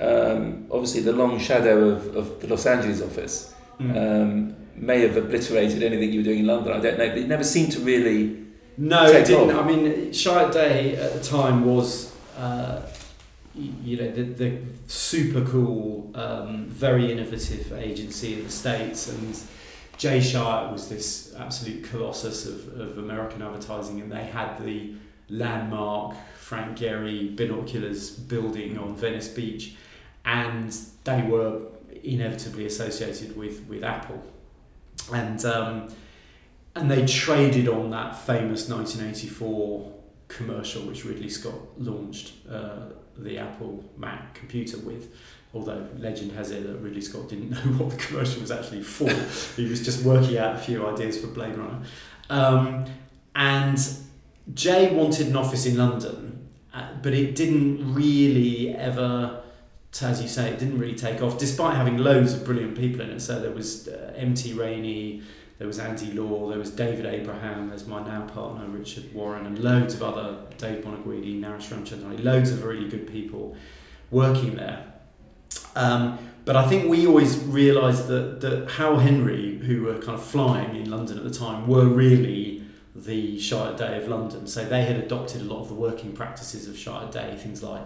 um, 0.00 0.66
obviously 0.72 1.02
the 1.02 1.12
long 1.12 1.38
shadow 1.38 1.88
of, 1.90 2.16
of 2.16 2.40
the 2.40 2.48
Los 2.48 2.66
Angeles 2.66 3.00
office 3.00 3.54
mm. 3.80 3.96
um, 3.96 4.56
may 4.74 5.00
have 5.00 5.16
obliterated 5.16 5.82
anything 5.82 6.12
you 6.12 6.20
were 6.20 6.24
doing 6.24 6.40
in 6.40 6.46
London. 6.46 6.72
I 6.72 6.80
don't 6.80 6.98
know, 6.98 7.08
but 7.08 7.18
it 7.18 7.28
never 7.28 7.44
seemed 7.44 7.72
to 7.72 7.80
really. 7.80 8.44
no, 8.76 9.06
it 9.06 9.26
didn't. 9.26 9.50
off. 9.50 9.64
I 9.64 9.66
mean, 9.66 10.10
Chiat 10.10 10.52
Day 10.52 10.96
at 10.96 11.14
the 11.14 11.20
time 11.20 11.64
was, 11.64 12.14
uh, 12.36 12.82
you 13.54 13.96
know, 13.96 14.10
the, 14.10 14.22
the 14.22 14.58
super 14.86 15.44
cool, 15.44 16.10
um, 16.14 16.66
very 16.66 17.10
innovative 17.10 17.72
agency 17.72 18.34
in 18.34 18.44
the 18.44 18.50
states, 18.50 19.08
and 19.08 19.40
Jay 19.96 20.18
Chiat 20.18 20.72
was 20.72 20.88
this 20.88 21.34
absolute 21.36 21.84
colossus 21.84 22.46
of, 22.46 22.80
of 22.80 22.98
American 22.98 23.42
advertising, 23.42 24.00
and 24.00 24.10
they 24.12 24.24
had 24.24 24.58
the 24.64 24.94
landmark 25.28 26.14
Frank 26.38 26.78
Gehry 26.78 27.36
binoculars 27.36 28.10
building 28.10 28.78
on 28.78 28.94
Venice 28.96 29.28
Beach, 29.28 29.74
and 30.24 30.74
they 31.04 31.22
were 31.22 31.60
inevitably 32.02 32.66
associated 32.66 33.36
with 33.36 33.66
with 33.66 33.84
Apple, 33.84 34.22
and. 35.12 35.44
Um, 35.44 35.88
and 36.74 36.88
they 36.88 37.04
traded 37.06 37.66
on 37.66 37.90
that 37.90 38.16
famous 38.16 38.68
1984 38.68 39.92
commercial 40.28 40.82
which 40.82 41.04
Ridley 41.04 41.28
Scott 41.28 41.54
launched 41.76 42.34
uh, 42.48 42.90
the 43.16 43.38
Apple 43.38 43.84
Mac 43.96 44.34
computer 44.34 44.78
with. 44.78 45.14
Although 45.54 45.88
legend 45.96 46.32
has 46.32 46.50
it 46.50 46.66
that 46.66 46.76
Ridley 46.78 47.00
Scott 47.00 47.28
didn't 47.30 47.50
know 47.50 47.72
what 47.72 47.90
the 47.90 47.96
commercial 47.96 48.40
was 48.40 48.50
actually 48.50 48.82
for, 48.82 49.10
he 49.60 49.68
was 49.68 49.84
just 49.84 50.04
working 50.04 50.38
out 50.38 50.54
a 50.54 50.58
few 50.58 50.86
ideas 50.86 51.20
for 51.20 51.28
Blade 51.28 51.56
Runner. 51.56 51.80
Um, 52.30 52.84
and 53.34 53.78
Jay 54.54 54.94
wanted 54.94 55.28
an 55.28 55.36
office 55.36 55.64
in 55.66 55.78
London, 55.78 56.48
uh, 56.74 56.88
but 57.02 57.14
it 57.14 57.34
didn't 57.34 57.94
really 57.94 58.74
ever, 58.74 59.42
as 60.02 60.22
you 60.22 60.28
say, 60.28 60.50
it 60.50 60.58
didn't 60.58 60.78
really 60.78 60.94
take 60.94 61.22
off, 61.22 61.38
despite 61.38 61.76
having 61.76 61.98
loads 61.98 62.34
of 62.34 62.44
brilliant 62.44 62.76
people 62.76 63.00
in 63.00 63.10
it. 63.10 63.20
So 63.20 63.40
there 63.40 63.50
was 63.50 63.88
uh, 63.88 64.12
M.T. 64.16 64.52
Rainey, 64.52 65.22
there 65.58 65.66
was 65.66 65.78
Andy 65.78 66.12
Law, 66.12 66.48
there 66.48 66.58
was 66.58 66.70
David 66.70 67.04
Abraham, 67.06 67.68
there's 67.68 67.86
my 67.86 68.04
now 68.04 68.26
partner 68.26 68.66
Richard 68.66 69.12
Warren, 69.12 69.46
and 69.46 69.58
loads 69.58 69.94
of 69.94 70.02
other, 70.02 70.38
Dave 70.56 70.84
Buonaguidi, 70.84 71.40
Naresh 71.40 71.68
Ramchandani, 71.68 72.22
loads 72.22 72.50
of 72.50 72.62
really 72.62 72.88
good 72.88 73.08
people 73.08 73.56
working 74.10 74.54
there. 74.56 74.84
Um, 75.74 76.18
but 76.44 76.56
I 76.56 76.66
think 76.68 76.88
we 76.88 77.06
always 77.06 77.36
realised 77.38 78.06
that, 78.08 78.40
that 78.40 78.70
Howell 78.70 79.00
Henry, 79.00 79.58
who 79.58 79.82
were 79.82 79.98
kind 79.98 80.14
of 80.14 80.24
flying 80.24 80.76
in 80.76 80.90
London 80.90 81.18
at 81.18 81.24
the 81.24 81.30
time, 81.30 81.66
were 81.66 81.86
really 81.86 82.64
the 82.94 83.36
Chiat 83.38 83.76
Day 83.76 83.98
of 83.98 84.08
London. 84.08 84.46
So 84.46 84.64
they 84.64 84.82
had 84.84 84.96
adopted 84.96 85.42
a 85.42 85.44
lot 85.44 85.60
of 85.60 85.68
the 85.68 85.74
working 85.74 86.12
practices 86.12 86.66
of 86.68 86.74
Chiat 86.74 87.12
Day, 87.12 87.36
things 87.36 87.62
like 87.62 87.82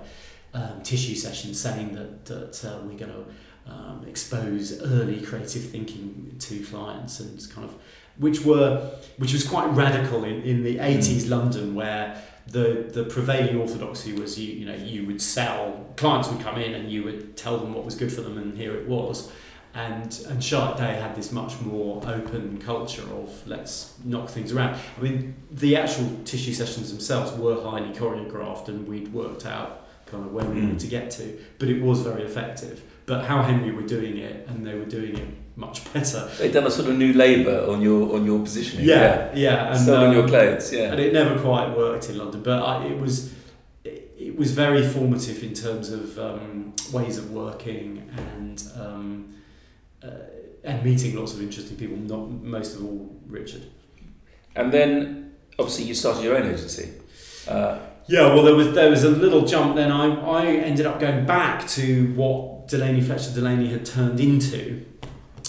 um, 0.55 0.83
tissue 0.83 1.15
sessions 1.15 1.61
saying 1.61 1.95
that, 1.95 2.25
that 2.27 2.65
uh, 2.65 2.79
we're 2.83 2.99
going 2.99 3.13
to 3.13 3.25
um, 3.73 4.05
expose 4.09 4.83
early 4.83 5.21
creative 5.21 5.63
thinking 5.65 6.35
to 6.41 6.65
clients 6.65 7.21
and 7.21 7.49
kind 7.51 7.69
of 7.69 7.75
which 8.19 8.45
were 8.45 8.91
which 9.17 9.33
was 9.33 9.47
quite 9.47 9.67
radical 9.71 10.25
in, 10.25 10.43
in 10.43 10.63
the 10.65 10.77
80s 10.77 11.31
London 11.31 11.75
where 11.75 12.21
the 12.49 12.91
the 12.93 13.05
prevailing 13.05 13.61
orthodoxy 13.61 14.13
was 14.13 14.39
you 14.39 14.53
you 14.53 14.67
know 14.67 14.75
you 14.75 15.07
would 15.07 15.23
sell 15.23 15.87
clients 15.97 16.29
would 16.29 16.41
come 16.41 16.59
in 16.59 16.75
and 16.75 16.91
you 16.91 17.05
would 17.05 17.37
tell 17.37 17.57
them 17.57 17.73
what 17.73 17.85
was 17.85 17.95
good 17.95 18.13
for 18.13 18.21
them 18.21 18.37
and 18.37 18.59
here 18.59 18.75
it 18.75 18.87
was 18.89 19.31
and 19.75 20.25
and 20.29 20.41
Chiat 20.41 20.77
Day 20.77 20.95
had 20.95 21.15
this 21.15 21.33
much 21.33 21.59
more 21.61 22.03
open 22.07 22.59
culture 22.59 23.09
of 23.15 23.47
let's 23.47 23.95
knock 24.05 24.29
things 24.29 24.53
around. 24.53 24.79
I 24.99 25.01
mean, 25.01 25.35
the 25.51 25.77
actual 25.77 26.11
tissue 26.25 26.53
sessions 26.53 26.91
themselves 26.91 27.33
were 27.33 27.63
highly 27.63 27.95
choreographed, 27.95 28.69
and 28.69 28.87
we'd 28.87 29.13
worked 29.15 29.47
out 29.47 29.82
kind 30.13 30.25
of 30.25 30.33
where 30.33 30.45
we 30.45 30.61
wanted 30.61 30.79
to 30.81 30.87
get 30.87 31.11
to, 31.13 31.39
but 31.59 31.69
it 31.69 31.83
was 31.83 32.03
very 32.03 32.23
effective. 32.23 32.83
But 33.07 33.25
Howell 33.25 33.43
Henry 33.45 33.73
were 33.73 33.83
doing 33.97 34.19
it, 34.19 34.47
and 34.49 34.65
they 34.65 34.75
were 34.75 34.85
doing 34.85 35.17
it 35.17 35.29
much 35.57 35.93
better. 35.93 36.31
They'd 36.39 36.53
done 36.53 36.67
a 36.67 36.71
sort 36.71 36.89
of 36.91 36.97
new 36.97 37.13
labour 37.13 37.67
on 37.69 37.83
your 37.83 38.15
on 38.15 38.25
your 38.25 38.39
positioning. 38.41 38.87
Yeah, 38.87 39.31
yeah, 39.35 39.71
and 39.71 39.81
Still 39.81 39.97
on 39.97 40.13
your 40.13 40.29
clothes. 40.29 40.73
Yeah, 40.73 40.93
and 40.93 41.01
it 41.01 41.13
never 41.13 41.39
quite 41.41 41.77
worked 41.77 42.09
in 42.11 42.19
London, 42.19 42.43
but 42.43 42.63
I, 42.63 42.85
it 42.85 42.99
was 43.01 43.35
it 43.85 44.37
was 44.37 44.53
very 44.53 44.87
formative 44.87 45.43
in 45.43 45.53
terms 45.55 45.91
of 45.91 46.19
um, 46.19 46.75
ways 46.93 47.19
of 47.19 47.33
working 47.33 48.09
and. 48.17 48.63
Um, 48.79 49.35
uh, 50.05 50.09
and 50.65 50.85
meeting 50.85 51.17
lots 51.17 51.35
of 51.35 51.43
interesting 51.43 51.77
people, 51.77 51.97
not 51.97 52.31
most 52.31 52.77
of 52.77 52.85
all 52.85 53.11
Richard. 53.27 53.65
And 54.55 54.73
then 54.73 55.35
obviously 55.59 55.85
you 55.85 55.95
started 55.95 56.23
your 56.25 56.37
own 56.37 56.47
agency. 56.53 56.93
Uh, 57.49 57.79
yeah, 58.07 58.27
well, 58.35 58.43
there 58.43 58.55
was 58.55 58.73
there 58.73 58.91
was 58.91 59.05
a 59.05 59.11
little 59.11 59.47
jump. 59.47 59.77
Then 59.77 59.93
I, 59.93 60.07
I 60.07 60.47
ended 60.47 60.87
up 60.87 60.99
going 60.99 61.25
back 61.25 61.67
to 61.69 62.13
what 62.15 62.69
Delaney 62.69 63.01
Fletcher 63.01 63.33
Delaney 63.33 63.69
had 63.69 63.85
turned 63.85 64.21
into. 64.21 64.87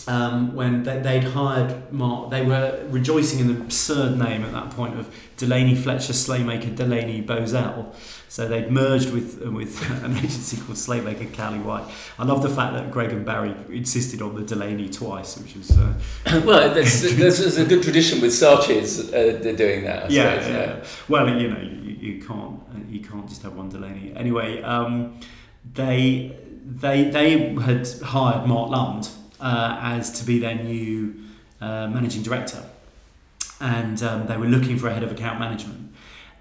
Um, 0.05 0.53
when 0.53 0.83
they, 0.83 0.99
they'd 0.99 1.23
hired 1.23 1.91
Mark, 1.91 2.29
they 2.29 2.43
were 2.45 2.85
rejoicing 2.89 3.39
in 3.39 3.47
the 3.47 3.61
absurd 3.61 4.17
name 4.17 4.43
at 4.43 4.51
that 4.51 4.69
point 4.71 4.99
of 4.99 5.13
Delaney 5.37 5.75
Fletcher 5.75 6.11
Slaymaker 6.11 6.75
Delaney 6.75 7.23
Bozell. 7.23 7.95
So 8.33 8.47
they'd 8.47 8.71
merged 8.71 9.11
with 9.11 9.43
with 9.43 9.79
an 10.03 10.17
agency 10.17 10.57
called 10.57 10.75
Slaymaker 10.75 11.31
Cowley 11.33 11.59
White. 11.59 11.83
I 12.17 12.23
love 12.23 12.41
the 12.41 12.49
fact 12.49 12.73
that 12.73 12.89
Greg 12.89 13.11
and 13.11 13.23
Barry 13.23 13.53
insisted 13.69 14.23
on 14.23 14.33
the 14.33 14.41
Delaney 14.41 14.89
twice, 14.89 15.37
which 15.37 15.55
was 15.55 15.77
uh, 15.77 15.93
well, 16.43 16.73
there's, 16.73 17.15
there's, 17.15 17.57
a 17.57 17.63
good 17.63 17.83
tradition 17.83 18.21
with 18.21 18.31
Saatchi's 18.31 19.13
uh, 19.13 19.53
doing 19.55 19.83
that. 19.83 20.09
Yeah, 20.09 20.39
suppose, 20.39 20.49
yeah, 20.49 20.65
yeah, 20.65 20.85
Well, 21.07 21.39
you 21.39 21.51
know, 21.51 21.61
you, 21.61 21.91
you 22.13 22.25
can't 22.25 22.59
you 22.89 23.01
can't 23.01 23.29
just 23.29 23.43
have 23.43 23.55
one 23.55 23.69
Delaney. 23.69 24.13
Anyway, 24.15 24.63
um, 24.63 25.19
they 25.71 26.35
they 26.65 27.11
they 27.11 27.53
had 27.53 27.87
hired 28.01 28.47
Mark 28.47 28.71
Lund 28.71 29.09
uh, 29.41 29.77
as 29.79 30.09
to 30.19 30.25
be 30.25 30.39
their 30.39 30.55
new 30.55 31.13
uh, 31.61 31.87
managing 31.87 32.23
director, 32.23 32.63
and 33.61 34.01
um, 34.01 34.25
they 34.25 34.37
were 34.37 34.47
looking 34.47 34.79
for 34.79 34.87
a 34.87 34.93
head 34.95 35.03
of 35.03 35.11
account 35.11 35.39
management 35.39 35.92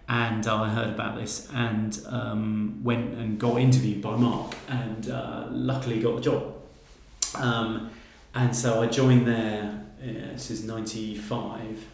and 0.09 0.47
I 0.47 0.69
heard 0.69 0.91
about 0.91 1.17
this 1.17 1.49
and 1.53 1.99
um, 2.07 2.81
went 2.83 3.15
and 3.15 3.39
got 3.39 3.59
interviewed 3.59 4.03
by 4.03 4.17
Mark 4.17 4.55
and 4.69 5.09
uh, 5.11 5.47
luckily 5.51 6.01
got 6.01 6.17
the 6.17 6.23
job. 6.23 6.55
Um, 7.35 7.91
and 8.35 8.55
so 8.55 8.83
I 8.83 8.87
joined 8.87 9.27
there, 9.27 9.85
uh, 10.03 10.33
this 10.33 10.51
is 10.51 10.65
95, 10.65 11.87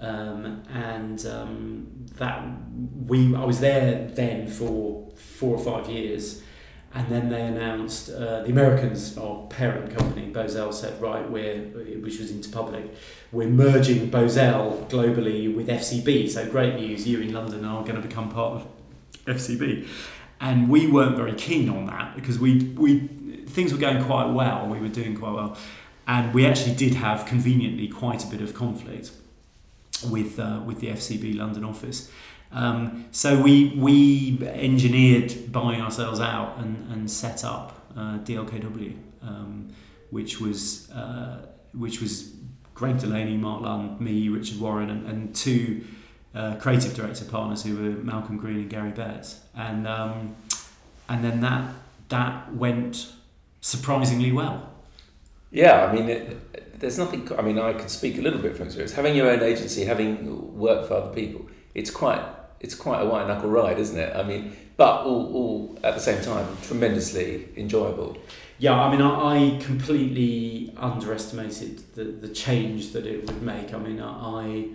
um, 0.00 0.62
and 0.72 1.24
um, 1.26 1.86
that 2.16 2.44
we 3.06 3.34
I 3.34 3.44
was 3.44 3.60
there 3.60 4.08
then 4.08 4.48
for 4.48 5.08
four 5.14 5.56
or 5.56 5.64
five 5.64 5.88
years 5.88 6.42
and 6.94 7.08
then 7.08 7.28
they 7.28 7.42
announced 7.42 8.08
uh, 8.08 8.42
the 8.42 8.50
Americans, 8.50 9.18
our 9.18 9.46
parent 9.48 9.96
company, 9.96 10.30
Bozell 10.32 10.72
said, 10.72 11.00
right, 11.02 11.28
we're 11.28 11.58
which 12.00 12.20
was 12.20 12.30
Interpublic, 12.30 12.88
we're 13.32 13.48
merging 13.48 14.10
Bozell 14.10 14.88
globally 14.88 15.52
with 15.54 15.66
FCB. 15.66 16.30
So 16.30 16.48
great 16.48 16.76
news, 16.76 17.06
you 17.06 17.20
in 17.20 17.32
London 17.32 17.64
are 17.64 17.82
going 17.82 18.00
to 18.00 18.06
become 18.06 18.30
part 18.30 18.62
of 18.62 18.66
FCB, 19.26 19.88
and 20.40 20.68
we 20.68 20.86
weren't 20.86 21.16
very 21.16 21.34
keen 21.34 21.68
on 21.68 21.86
that 21.86 22.14
because 22.14 22.38
we 22.38 22.60
we 22.76 23.08
things 23.46 23.72
were 23.72 23.80
going 23.80 24.02
quite 24.04 24.30
well, 24.30 24.66
we 24.68 24.78
were 24.78 24.88
doing 24.88 25.16
quite 25.16 25.32
well, 25.32 25.56
and 26.06 26.32
we 26.32 26.46
actually 26.46 26.76
did 26.76 26.94
have 26.94 27.26
conveniently 27.26 27.88
quite 27.88 28.24
a 28.24 28.28
bit 28.28 28.40
of 28.40 28.54
conflict 28.54 29.10
with 30.08 30.38
uh, 30.38 30.60
with 30.64 30.78
the 30.78 30.88
FCB 30.88 31.36
London 31.36 31.64
office. 31.64 32.08
Um, 32.54 33.06
so 33.10 33.40
we 33.40 33.74
we 33.76 34.38
engineered 34.46 35.52
buying 35.52 35.80
ourselves 35.80 36.20
out 36.20 36.56
and, 36.58 36.90
and 36.92 37.10
set 37.10 37.44
up 37.44 37.84
uh, 37.96 38.18
DLKW, 38.18 38.96
um, 39.22 39.72
which 40.10 40.40
was 40.40 40.88
uh, 40.92 41.46
which 41.72 42.00
was 42.00 42.32
Greg 42.74 42.98
Delaney, 42.98 43.36
Mark 43.36 43.62
Lund, 43.62 44.00
me, 44.00 44.28
Richard 44.28 44.60
Warren, 44.60 44.88
and, 44.88 45.06
and 45.06 45.34
two 45.34 45.84
uh, 46.34 46.54
creative 46.56 46.94
director 46.94 47.24
partners 47.24 47.64
who 47.64 47.76
were 47.76 47.90
Malcolm 47.90 48.36
Green 48.36 48.58
and 48.58 48.70
Gary 48.70 48.90
Betts, 48.90 49.40
and 49.56 49.88
um, 49.88 50.36
and 51.08 51.24
then 51.24 51.40
that 51.40 51.74
that 52.08 52.54
went 52.54 53.12
surprisingly 53.60 54.30
well. 54.30 54.70
Yeah, 55.50 55.86
I 55.86 55.92
mean, 55.92 56.08
it, 56.08 56.80
there's 56.80 56.98
nothing. 56.98 57.28
I 57.36 57.42
mean, 57.42 57.58
I 57.58 57.72
can 57.72 57.88
speak 57.88 58.18
a 58.18 58.20
little 58.20 58.40
bit 58.40 58.56
from 58.56 58.66
experience. 58.66 58.92
Having 58.92 59.16
your 59.16 59.28
own 59.28 59.42
agency, 59.42 59.84
having 59.84 60.56
worked 60.56 60.86
for 60.86 60.94
other 60.94 61.12
people, 61.12 61.46
it's 61.74 61.90
quite 61.90 62.22
it's 62.60 62.74
quite 62.74 63.00
a 63.00 63.06
white 63.06 63.26
knuckle 63.26 63.50
ride, 63.50 63.78
isn't 63.78 63.98
it? 63.98 64.14
I 64.14 64.22
mean, 64.22 64.56
but 64.76 65.04
all, 65.04 65.34
all 65.34 65.78
at 65.82 65.94
the 65.94 66.00
same 66.00 66.22
time, 66.22 66.46
tremendously 66.62 67.48
enjoyable. 67.56 68.16
Yeah, 68.58 68.80
I 68.80 68.90
mean, 68.90 69.02
I, 69.02 69.56
I 69.56 69.58
completely 69.62 70.72
underestimated 70.76 71.94
the, 71.94 72.04
the 72.04 72.28
change 72.28 72.92
that 72.92 73.06
it 73.06 73.26
would 73.26 73.42
make. 73.42 73.74
I 73.74 73.78
mean, 73.78 74.00
I 74.00 74.68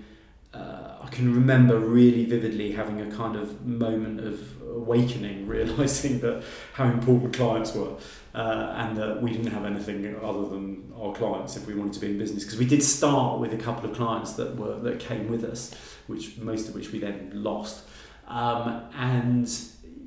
uh, 0.54 0.98
I 1.02 1.08
can 1.10 1.34
remember 1.34 1.78
really 1.78 2.26
vividly 2.26 2.72
having 2.72 3.02
a 3.02 3.16
kind 3.16 3.36
of 3.36 3.66
moment 3.66 4.20
of 4.20 4.59
awakening, 4.76 5.48
realizing 5.60 6.20
that 6.20 6.44
how 6.74 6.86
important 6.86 7.36
clients 7.36 7.74
were, 7.74 7.96
uh, 8.36 8.74
and 8.78 8.98
that 8.98 9.22
we 9.22 9.32
didn't 9.32 9.52
have 9.52 9.66
anything 9.66 10.16
other 10.24 10.48
than 10.48 10.92
our 11.00 11.14
clients 11.14 11.58
if 11.58 11.66
we 11.66 11.74
wanted 11.74 11.94
to 11.94 12.00
be 12.00 12.08
in 12.08 12.18
business. 12.18 12.44
Because 12.44 12.60
we 12.60 12.66
did 12.66 12.84
start 12.84 13.40
with 13.40 13.54
a 13.54 13.58
couple 13.58 13.90
of 13.90 13.96
clients 13.96 14.34
that 14.34 14.56
were 14.56 14.80
that 14.80 15.00
came 15.00 15.30
with 15.30 15.44
us, 15.44 15.74
which 16.08 16.38
most 16.38 16.70
of 16.70 16.76
which 16.76 16.92
we 16.92 17.00
then 17.00 17.32
lost. 17.34 17.84
Um, 18.28 18.84
and 18.96 19.50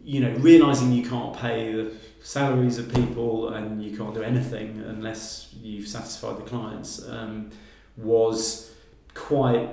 you 0.05 0.21
know, 0.21 0.31
realizing 0.39 0.93
you 0.93 1.09
can't 1.09 1.37
pay 1.37 1.73
the 1.73 1.93
salaries 2.23 2.79
of 2.79 2.93
people 2.93 3.51
and 3.51 3.83
you 3.83 3.97
can't 3.97 4.15
do 4.15 4.23
anything 4.23 4.83
unless 4.87 5.55
you've 5.61 5.87
satisfied 5.87 6.39
the 6.39 6.43
clients 6.43 7.07
um, 7.09 7.51
was 7.97 8.73
quite. 9.15 9.69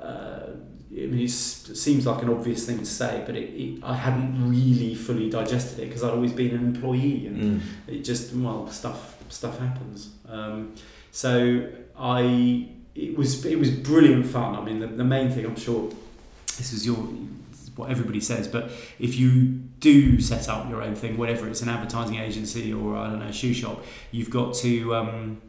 Uh, 0.00 0.54
I 0.94 1.06
mean, 1.06 1.24
it 1.24 1.30
seems 1.30 2.06
like 2.06 2.22
an 2.22 2.28
obvious 2.28 2.66
thing 2.66 2.78
to 2.78 2.84
say, 2.86 3.22
but 3.24 3.34
it, 3.34 3.48
it 3.50 3.82
I 3.82 3.94
hadn't 3.94 4.50
really 4.50 4.94
fully 4.94 5.30
digested 5.30 5.78
it 5.78 5.86
because 5.86 6.04
I'd 6.04 6.10
always 6.10 6.32
been 6.32 6.54
an 6.54 6.66
employee, 6.66 7.26
and 7.26 7.60
mm. 7.62 7.66
it 7.86 8.04
just 8.04 8.34
well, 8.34 8.68
stuff 8.68 9.16
stuff 9.30 9.58
happens. 9.58 10.10
Um, 10.28 10.74
so 11.10 11.70
I 11.98 12.68
it 12.94 13.16
was 13.16 13.44
it 13.46 13.58
was 13.58 13.70
brilliant 13.70 14.26
fun. 14.26 14.54
I 14.54 14.62
mean, 14.62 14.80
the, 14.80 14.86
the 14.86 15.04
main 15.04 15.30
thing 15.30 15.46
I'm 15.46 15.56
sure 15.56 15.90
this 16.58 16.74
is 16.74 16.84
your 16.84 16.96
what 17.76 17.90
everybody 17.90 18.20
says, 18.20 18.46
but 18.46 18.70
if 18.98 19.16
you 19.16 19.44
do 19.80 20.20
set 20.20 20.48
up 20.48 20.68
your 20.68 20.82
own 20.82 20.94
thing, 20.94 21.16
whatever 21.16 21.48
it's 21.48 21.62
an 21.62 21.70
advertising 21.70 22.16
agency 22.16 22.72
or 22.72 22.96
I 22.96 23.08
don't 23.08 23.20
know 23.20 23.26
a 23.26 23.32
shoe 23.32 23.54
shop, 23.54 23.82
you've 24.10 24.30
got 24.30 24.54
to 24.56 24.94
um, 24.94 25.40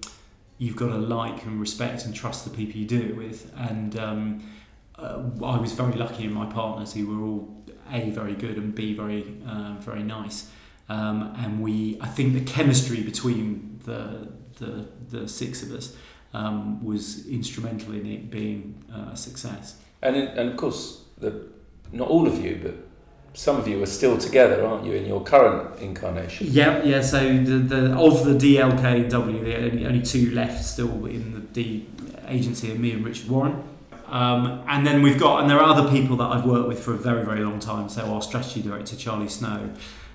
you've 0.58 0.78
got 0.78 0.88
to 0.88 0.98
like 0.98 1.44
and 1.44 1.60
respect 1.60 2.06
and 2.06 2.16
trust 2.16 2.46
the 2.46 2.50
people 2.50 2.80
you 2.80 2.88
do 2.88 3.02
it 3.02 3.18
with. 3.18 3.52
And 3.58 3.98
um, 4.00 4.50
uh, 4.98 5.24
I 5.44 5.58
was 5.60 5.74
very 5.74 5.94
lucky 5.94 6.26
in 6.26 6.34
my 6.34 6.46
partners 6.46 6.94
who 6.94 7.08
were 7.08 7.26
all 7.26 7.64
a 7.92 8.10
very 8.10 8.34
good 8.34 8.58
and 8.58 8.74
b 8.74 8.94
very 8.94 9.38
uh, 9.48 9.76
very 9.80 10.04
nice. 10.04 10.50
Um, 10.90 11.34
and 11.38 11.62
we, 11.62 11.98
I 12.02 12.08
think 12.08 12.34
the 12.34 12.42
chemistry 12.42 13.02
between 13.02 13.80
the 13.86 14.30
the, 14.60 14.88
the 15.10 15.28
six 15.28 15.64
of 15.64 15.72
us 15.72 15.96
um, 16.34 16.84
was 16.84 17.28
instrumental 17.28 17.94
in 17.94 18.06
it 18.06 18.30
being 18.30 18.84
uh, 18.94 19.12
a 19.14 19.18
success. 19.18 19.78
And, 20.02 20.16
in, 20.16 20.28
and 20.28 20.50
of 20.50 20.58
course, 20.58 21.04
the, 21.18 21.48
not 21.92 22.08
all 22.08 22.28
of 22.28 22.44
you, 22.44 22.60
but 22.62 22.76
some 23.34 23.58
of 23.58 23.68
you 23.68 23.82
are 23.82 23.88
still 23.88 24.18
together, 24.18 24.66
aren't 24.66 24.86
you, 24.86 24.94
in 24.94 25.06
your 25.06 25.24
current 25.24 25.80
incarnation? 25.80 26.48
Yeah, 26.50 26.84
yeah. 26.84 27.02
So 27.02 27.20
the, 27.20 27.58
the 27.58 27.98
of 27.98 28.26
the 28.26 28.34
DLKW, 28.34 29.44
the 29.44 29.58
only, 29.58 29.86
only 29.86 30.02
two 30.02 30.32
left 30.32 30.64
still 30.64 31.06
in 31.06 31.34
the 31.34 31.40
D 31.40 31.88
agency 32.28 32.72
are 32.72 32.76
me 32.76 32.92
and 32.92 33.06
Richard 33.06 33.30
Warren. 33.30 33.64
Um, 34.14 34.64
and 34.68 34.86
then 34.86 35.02
we've 35.02 35.20
got, 35.20 35.42
and 35.42 35.50
there 35.50 35.60
are 35.60 35.70
other 35.76 35.90
people 35.90 36.16
that 36.18 36.26
I've 36.34 36.46
worked 36.46 36.68
with 36.68 36.80
for 36.80 36.94
a 36.94 36.98
very, 36.98 37.26
very 37.26 37.40
long 37.44 37.60
time. 37.60 37.90
So 37.90 38.02
our 38.14 38.22
strategy 38.22 38.62
director, 38.62 38.96
Charlie 38.96 39.28
Snow, 39.28 39.72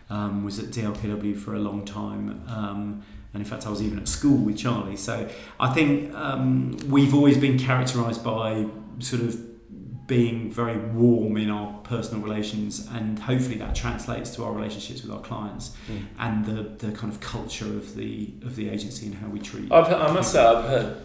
um, 0.09 0.45
was 0.45 0.59
at 0.61 0.67
DLKW 0.67 1.37
for 1.37 1.55
a 1.55 1.59
long 1.59 1.85
time. 1.85 2.43
Um, 2.49 3.03
and 3.35 3.43
in 3.43 3.45
fact, 3.45 3.67
I 3.67 3.71
was 3.71 3.83
even 3.83 3.99
at 3.99 4.07
school 4.07 4.37
with 4.39 4.57
Charlie. 4.57 4.97
So 4.97 5.29
I 5.59 5.73
think 5.75 6.15
um, 6.15 6.77
we've 6.89 7.13
always 7.13 7.37
been 7.37 7.59
characterised 7.59 8.23
by 8.23 8.67
sort 9.01 9.23
of 9.23 9.37
being 10.07 10.51
very 10.51 10.79
warm 10.79 11.37
in 11.37 11.51
our 11.51 11.71
personal 11.83 12.23
relations, 12.23 12.89
and 12.93 13.19
hopefully 13.19 13.57
that 13.59 13.75
translates 13.75 14.31
to 14.37 14.43
our 14.45 14.53
relationships 14.53 15.03
with 15.03 15.11
our 15.13 15.21
clients 15.21 15.77
Mm. 15.91 16.05
and 16.19 16.47
the, 16.47 16.87
the 16.87 16.93
kind 16.97 17.13
of 17.13 17.21
culture 17.21 17.67
of 17.67 17.95
the 17.95 18.33
of 18.43 18.57
the 18.57 18.71
agency 18.71 19.05
and 19.07 19.17
how 19.17 19.29
we 19.29 19.39
treat. 19.39 19.71
I've, 19.71 19.93
I 19.93 20.11
must 20.13 20.33
say, 20.33 20.43
I've 20.43 20.65
heard 20.65 20.97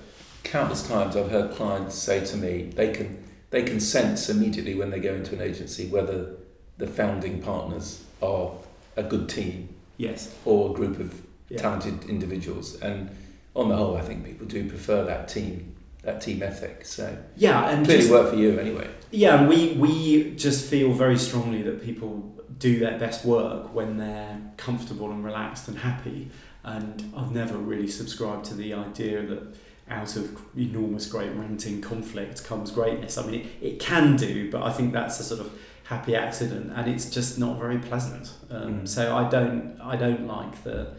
countless 0.43 0.87
times. 0.87 1.15
I've 1.15 1.31
heard 1.31 1.51
clients 1.55 1.95
say 1.95 2.23
to 2.25 2.37
me 2.37 2.63
they 2.75 2.91
can 2.91 3.23
they 3.49 3.63
can 3.63 3.79
sense 3.79 4.29
immediately 4.29 4.75
when 4.75 4.89
they 4.89 4.99
go 4.99 5.13
into 5.13 5.35
an 5.35 5.41
agency 5.41 5.87
whether 5.87 6.31
the 6.77 6.87
founding 6.87 7.41
partners 7.41 8.03
are 8.21 8.51
a 8.95 9.03
good 9.03 9.29
team 9.29 9.69
yes, 9.97 10.33
or 10.45 10.71
a 10.71 10.73
group 10.73 10.99
of 10.99 11.21
Yeah. 11.49 11.59
talented 11.59 12.09
individuals. 12.09 12.79
And 12.81 13.09
on 13.55 13.69
the 13.69 13.75
whole, 13.75 13.95
I 13.95 14.01
think 14.01 14.25
people 14.25 14.47
do 14.47 14.67
prefer 14.67 15.03
that 15.05 15.27
team 15.27 15.75
that 16.01 16.19
team 16.19 16.41
ethic. 16.43 16.85
So 16.85 17.15
yeah, 17.37 17.69
and 17.69 17.85
clearly 17.85 18.01
just- 18.03 18.11
work 18.11 18.29
for 18.31 18.35
you 18.35 18.59
anyway. 18.59 18.87
Yeah, 19.11 19.39
and 19.39 19.47
we, 19.47 19.73
we 19.73 20.31
just 20.35 20.65
feel 20.65 20.91
very 20.91 21.17
strongly 21.17 21.61
that 21.61 21.81
people 21.83 22.33
do 22.59 22.79
their 22.79 22.97
best 22.97 23.23
work 23.23 23.73
when 23.73 23.97
they're 23.97 24.37
comfortable 24.57 25.11
and 25.11 25.23
relaxed 25.23 25.67
and 25.69 25.77
happy. 25.77 26.29
And 26.63 27.13
I've 27.15 27.31
never 27.31 27.55
really 27.57 27.87
subscribed 27.87 28.45
to 28.45 28.53
the 28.55 28.73
idea 28.73 29.21
that 29.27 29.55
out 29.89 30.15
of 30.15 30.41
enormous 30.57 31.05
great 31.07 31.31
ranting 31.35 31.81
conflict 31.81 32.45
comes 32.45 32.71
greatness. 32.71 33.17
I 33.17 33.25
mean, 33.25 33.41
it, 33.41 33.47
it 33.61 33.79
can 33.79 34.15
do, 34.15 34.49
but 34.49 34.63
I 34.63 34.71
think 34.71 34.93
that's 34.93 35.19
a 35.19 35.23
sort 35.23 35.41
of 35.41 35.51
happy 35.85 36.15
accident, 36.15 36.71
and 36.75 36.87
it's 36.89 37.09
just 37.09 37.37
not 37.37 37.59
very 37.59 37.77
pleasant. 37.77 38.33
Um, 38.49 38.81
Mm. 38.81 38.87
So 38.87 39.15
I 39.15 39.29
don't 39.29 39.79
I 39.81 39.95
don't 39.95 40.25
like 40.25 40.63
the 40.63 40.93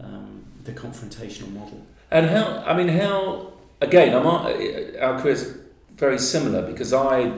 um, 0.00 0.44
the 0.64 0.72
confrontational 0.72 1.52
model. 1.52 1.86
And 2.10 2.26
how, 2.26 2.62
I 2.66 2.76
mean, 2.76 2.88
how, 2.88 3.52
again, 3.80 4.14
I'm, 4.14 4.26
our 4.26 5.20
careers 5.20 5.56
very 5.96 6.18
similar 6.18 6.62
because 6.62 6.92
I, 6.92 7.32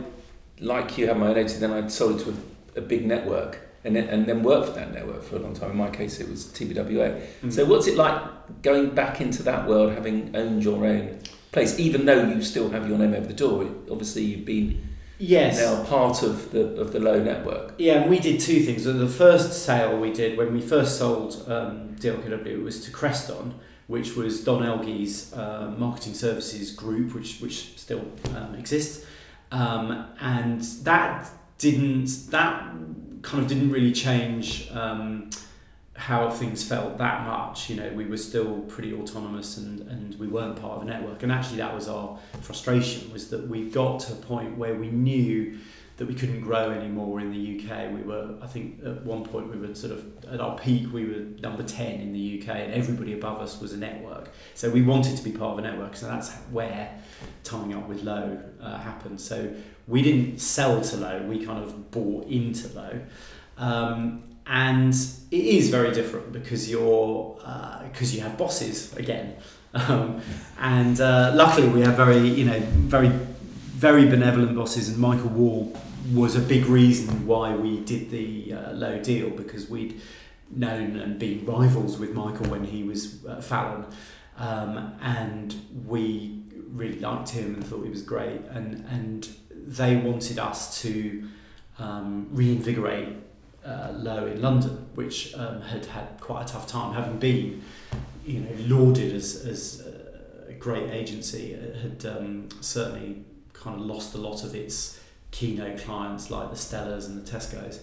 like 0.61 0.99
you, 0.99 1.07
had 1.07 1.17
my 1.19 1.29
own 1.29 1.39
agency, 1.39 1.61
then 1.61 1.73
I 1.73 1.87
sold 1.89 2.21
it 2.21 2.25
to 2.25 2.31
a, 2.31 2.79
a 2.81 2.83
big 2.83 3.07
network 3.07 3.68
and 3.85 3.95
then, 3.95 4.09
and 4.09 4.27
then 4.27 4.43
worked 4.43 4.69
for 4.69 4.75
that 4.75 4.93
network 4.93 5.23
for 5.23 5.37
a 5.37 5.39
long 5.39 5.55
time. 5.55 5.71
In 5.71 5.77
my 5.77 5.91
case, 5.91 6.21
it 6.21 6.29
was 6.29 6.47
TBWA. 6.47 7.23
Mm. 7.43 7.53
So, 7.53 7.65
what's 7.65 7.87
it 7.87 7.97
like 7.97 8.63
going 8.63 8.91
back 8.91 9.21
into 9.21 9.43
that 9.45 9.69
world, 9.69 9.93
having 9.93 10.35
owned 10.35 10.65
your 10.65 10.85
own 10.85 11.21
place, 11.53 11.79
even 11.79 12.05
though 12.05 12.25
you 12.25 12.43
still 12.43 12.71
have 12.71 12.89
your 12.89 12.99
name 12.99 13.15
over 13.15 13.27
the 13.27 13.35
door? 13.35 13.65
Obviously, 13.91 14.23
you've 14.23 14.45
been 14.45 14.89
yes. 15.19 15.59
now 15.59 15.85
part 15.85 16.23
of 16.23 16.51
the 16.51 16.81
of 16.81 16.93
the 16.93 17.01
Lowe 17.01 17.23
network. 17.23 17.75
Yeah, 17.79 18.03
and 18.03 18.11
we 18.11 18.19
did 18.19 18.41
two 18.41 18.61
things. 18.61 18.85
So 18.85 18.93
The 18.93 19.09
first 19.09 19.65
sale 19.65 19.99
we 19.99 20.13
did 20.13 20.37
when 20.37 20.53
we 20.53 20.61
first 20.61 20.99
sold 20.99 21.45
um, 21.49 21.95
DLKW 21.97 22.63
was 22.63 22.85
to 22.85 22.91
Creston, 22.91 23.55
which 23.87 24.17
was 24.17 24.43
Don 24.45 24.63
Elgie's 24.63 25.33
uh, 25.35 25.73
marketing 25.79 26.15
services 26.15 26.73
group, 26.73 27.15
which 27.15 27.41
which 27.41 27.79
still 27.79 28.05
um, 28.35 28.55
exists, 28.57 29.07
um, 29.53 30.07
and 30.21 30.63
that 30.83 31.31
didn't 31.59 32.31
that 32.31 32.73
kind 33.23 33.43
of 33.43 33.49
didn't 33.49 33.71
really 33.71 33.93
change. 33.93 34.71
Um, 34.73 35.31
how 35.99 36.31
things 36.31 36.63
felt 36.63 36.97
that 36.99 37.27
much, 37.27 37.69
you 37.69 37.75
know, 37.75 37.91
we 37.91 38.07
were 38.07 38.17
still 38.17 38.61
pretty 38.69 38.95
autonomous 38.95 39.57
and, 39.57 39.81
and 39.89 40.15
we 40.15 40.29
weren't 40.29 40.55
part 40.55 40.77
of 40.77 40.83
a 40.83 40.85
network. 40.85 41.25
And 41.25 41.33
actually, 41.33 41.57
that 41.57 41.75
was 41.75 41.89
our 41.89 42.17
frustration 42.41 43.13
was 43.13 43.31
that 43.31 43.49
we 43.49 43.69
got 43.69 43.99
to 44.01 44.13
a 44.13 44.17
point 44.17 44.57
where 44.57 44.77
we 44.77 44.91
knew 44.91 45.59
that 45.97 46.07
we 46.07 46.15
couldn't 46.15 46.43
grow 46.43 46.71
anymore 46.71 47.19
in 47.19 47.33
the 47.33 47.59
UK. 47.59 47.93
We 47.93 48.03
were, 48.03 48.37
I 48.41 48.47
think, 48.47 48.81
at 48.85 49.05
one 49.05 49.25
point 49.25 49.51
we 49.51 49.59
were 49.59 49.75
sort 49.75 49.93
of 49.93 50.25
at 50.27 50.41
our 50.41 50.57
peak. 50.57 50.93
We 50.93 51.05
were 51.05 51.25
number 51.41 51.65
ten 51.65 52.01
in 52.01 52.13
the 52.13 52.41
UK, 52.41 52.49
and 52.49 52.73
everybody 52.73 53.15
above 53.15 53.41
us 53.41 53.61
was 53.61 53.73
a 53.73 53.77
network. 53.77 54.31
So 54.55 54.71
we 54.71 54.83
wanted 54.83 55.17
to 55.17 55.25
be 55.25 55.33
part 55.33 55.55
of 55.55 55.59
a 55.59 55.63
network. 55.63 55.97
So 55.97 56.07
that's 56.07 56.33
where 56.53 56.97
tying 57.43 57.75
up 57.75 57.89
with 57.89 58.05
Lowe 58.05 58.41
uh, 58.63 58.79
happened. 58.79 59.21
So 59.21 59.53
we 59.89 60.03
didn't 60.03 60.39
sell 60.39 60.81
to 60.81 60.97
Lowe. 60.97 61.23
We 61.23 61.45
kind 61.45 61.65
of 61.65 61.91
bought 61.91 62.29
into 62.29 62.69
Lowe. 62.69 63.01
Um, 63.57 64.23
and 64.47 64.95
it 65.31 65.45
is 65.45 65.69
very 65.69 65.93
different 65.93 66.33
because 66.33 66.71
you're 66.71 67.37
because 67.85 68.15
you 68.15 68.23
have 68.23 68.37
bosses 68.39 68.95
again, 68.97 69.37
um, 69.75 70.21
and 70.59 71.01
uh, 71.01 71.33
luckily 71.35 71.69
we 71.69 71.83
have 71.83 71.97
very 71.97 72.29
you 72.29 72.45
know 72.45 72.59
very 72.61 73.09
very 73.09 74.07
benevolent 74.09 74.57
bosses, 74.57 74.89
and 74.89 74.99
Michael 74.99 75.29
Wall 75.29 75.77
was 76.15 76.35
a 76.35 76.41
big 76.41 76.65
reason 76.67 77.27
why 77.27 77.55
we 77.55 77.81
did 77.81 78.11
the 78.11 78.55
uh, 78.55 78.73
Lowe 78.73 78.99
deal 79.01 79.29
because 79.31 79.69
we'd 79.69 80.01
known 80.51 80.97
and 80.97 81.19
been 81.19 81.45
rivals 81.45 81.99
with 81.99 82.15
Michael 82.15 82.47
when 82.47 82.65
he 82.65 82.83
was 82.83 83.25
at 83.27 83.45
Fallon, 83.45 83.85
um, 84.39 84.95
and 85.03 85.55
we 85.87 86.43
really 86.71 87.01
liked 87.01 87.29
him 87.29 87.55
and 87.55 87.67
thought 87.67 87.85
he 87.85 87.91
was 87.91 88.03
great, 88.03 88.41
and 88.51 88.87
and 88.91 89.29
they 89.69 89.97
wanted 89.97 90.39
us 90.39 90.83
to 90.83 91.29
um, 91.79 92.29
reinvigorate 92.31 93.17
uh, 93.65 93.93
Lowe 93.95 94.27
in 94.27 94.41
London, 94.41 94.87
which 94.95 95.35
um, 95.35 95.61
had 95.61 95.85
had 95.87 96.21
quite 96.21 96.49
a 96.49 96.53
tough 96.53 96.67
time, 96.67 96.95
having 96.95 97.19
been, 97.19 97.63
you 98.27 98.41
know, 98.41 98.51
lauded 98.77 99.15
as 99.15 99.45
as 99.45 99.87
a 100.49 100.53
great 100.55 100.91
agency. 100.91 101.53
It 101.53 101.77
had 101.77 102.17
um, 102.17 102.49
certainly 102.61 103.25
kind 103.53 103.79
of 103.79 103.87
lost 103.87 104.15
a 104.15 104.19
lot 104.19 104.45
of 104.45 104.55
its 104.55 105.01
keynote 105.31 105.79
clients 105.81 106.31
like 106.31 106.51
the 106.51 106.57
Stellas 106.57 107.07
and 107.07 107.25
the 107.25 107.31
Tesco's. 107.31 107.81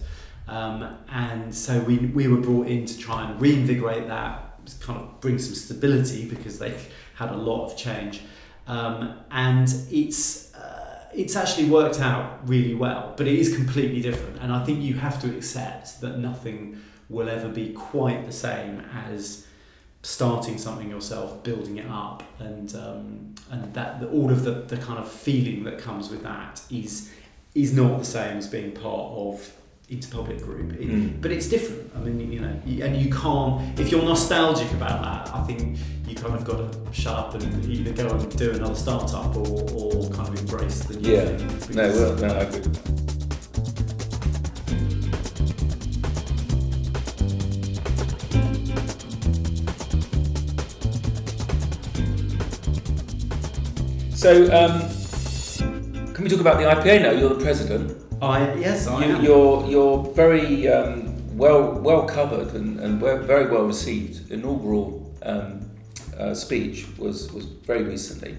Um, 0.48 0.96
and 1.10 1.54
so 1.54 1.80
we, 1.80 1.98
we 1.98 2.28
were 2.28 2.40
brought 2.40 2.68
in 2.68 2.86
to 2.86 2.98
try 2.98 3.28
and 3.28 3.40
reinvigorate 3.40 4.06
that, 4.08 4.58
kind 4.80 5.00
of 5.00 5.20
bring 5.20 5.38
some 5.38 5.54
stability 5.54 6.28
because 6.28 6.58
they've 6.58 6.92
had 7.14 7.30
a 7.30 7.36
lot 7.36 7.66
of 7.66 7.76
change. 7.76 8.20
Um, 8.68 9.18
and 9.30 9.72
it's 9.90 10.45
uh, 10.45 10.45
it's 11.16 11.34
actually 11.34 11.68
worked 11.68 12.00
out 12.00 12.46
really 12.46 12.74
well, 12.74 13.14
but 13.16 13.26
it 13.26 13.38
is 13.38 13.54
completely 13.54 14.00
different. 14.02 14.38
And 14.40 14.52
I 14.52 14.64
think 14.64 14.82
you 14.82 14.94
have 14.94 15.20
to 15.22 15.34
accept 15.34 16.00
that 16.02 16.18
nothing 16.18 16.80
will 17.08 17.28
ever 17.28 17.48
be 17.48 17.72
quite 17.72 18.26
the 18.26 18.32
same 18.32 18.80
as 19.08 19.46
starting 20.02 20.58
something 20.58 20.90
yourself, 20.90 21.42
building 21.42 21.78
it 21.78 21.86
up, 21.90 22.22
and 22.38 22.74
um, 22.76 23.34
and 23.50 23.74
that 23.74 24.00
the, 24.00 24.08
all 24.08 24.30
of 24.30 24.44
the, 24.44 24.52
the 24.52 24.76
kind 24.76 24.98
of 24.98 25.10
feeling 25.10 25.64
that 25.64 25.78
comes 25.78 26.10
with 26.10 26.22
that 26.22 26.62
is 26.70 27.10
is 27.54 27.72
not 27.72 27.98
the 27.98 28.04
same 28.04 28.36
as 28.36 28.46
being 28.46 28.72
part 28.72 29.12
of 29.12 29.52
Interpublic 29.90 30.42
Group. 30.42 30.72
It, 30.72 30.80
Mm. 30.88 31.20
But 31.22 31.30
it's 31.30 31.48
different. 31.48 31.90
I 31.96 32.00
mean, 32.00 32.32
you 32.32 32.40
know, 32.40 32.52
you- 32.66 32.84
and 32.84 32.96
you 32.96 33.10
can't. 33.10 33.78
If 33.78 33.90
you're 33.90 34.02
nostalgic 34.02 34.70
about 34.72 35.00
that, 35.02 35.34
I 35.34 35.42
think 35.44 35.78
you 36.08 36.14
kind 36.16 36.34
of 36.34 36.44
got 36.44 36.58
to 36.58 36.92
shut 36.92 37.14
up 37.14 37.34
and 37.34 37.64
either 37.70 37.92
go 37.92 38.08
and 38.08 38.36
do 38.36 38.50
another 38.52 38.74
startup 38.74 39.36
or, 39.36 39.46
or 39.72 40.10
kind 40.10 40.28
of 40.28 40.38
embrace 40.40 40.80
the 40.80 40.96
new 40.98 41.12
Yeah. 41.12 41.36
thing. 41.36 41.76
No, 41.76 41.88
well, 41.88 42.14
no, 42.16 42.26
I 42.26 42.40
agree 42.40 42.60
with 42.60 42.82
that. 42.84 42.92
So, 54.14 54.44
um, 54.52 54.80
can 56.14 56.24
we 56.24 56.30
talk 56.30 56.40
about 56.40 56.58
the 56.58 56.64
IPA 56.64 57.02
now? 57.02 57.10
You're 57.10 57.34
the 57.34 57.42
president. 57.44 58.05
I 58.22 58.54
yes, 58.54 58.86
I 58.86 59.04
You, 59.04 59.16
am. 59.16 59.24
you're 59.24 59.66
you're 59.66 60.02
very 60.14 60.68
um, 60.68 61.36
well 61.36 61.72
well 61.72 62.06
covered 62.06 62.54
and, 62.54 62.80
and 62.80 62.98
very 62.98 63.46
well 63.50 63.64
received. 63.64 64.30
Inaugural 64.30 65.14
um, 65.22 65.70
uh, 66.18 66.34
speech 66.34 66.86
was 66.98 67.30
was 67.32 67.44
very 67.44 67.84
recently. 67.84 68.36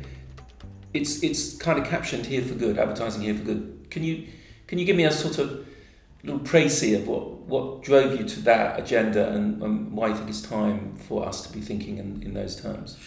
It's 0.94 1.22
it's 1.24 1.56
kind 1.58 1.78
of 1.80 1.86
captioned 1.86 2.26
here 2.26 2.42
for 2.42 2.56
good, 2.56 2.80
advertising 2.80 3.22
here 3.22 3.36
for 3.36 3.44
good. 3.44 3.88
Can 3.92 4.04
you 4.04 4.28
can 4.66 4.80
you 4.80 4.86
give 4.86 4.96
me 4.96 5.06
a 5.06 5.12
sort 5.12 5.38
of 5.38 5.66
little 6.24 6.40
précis 6.42 6.96
of 7.00 7.08
what 7.08 7.32
what 7.48 7.84
drove 7.84 8.20
you 8.20 8.26
to 8.28 8.40
that 8.42 8.80
agenda 8.80 9.30
and, 9.30 9.62
and 9.62 9.92
why 9.92 10.08
you 10.08 10.16
think 10.16 10.30
it's 10.30 10.42
time 10.42 10.96
for 11.08 11.26
us 11.26 11.46
to 11.46 11.54
be 11.54 11.62
thinking 11.62 12.00
in, 12.00 12.24
in 12.24 12.34
those 12.34 12.60
terms? 12.60 12.98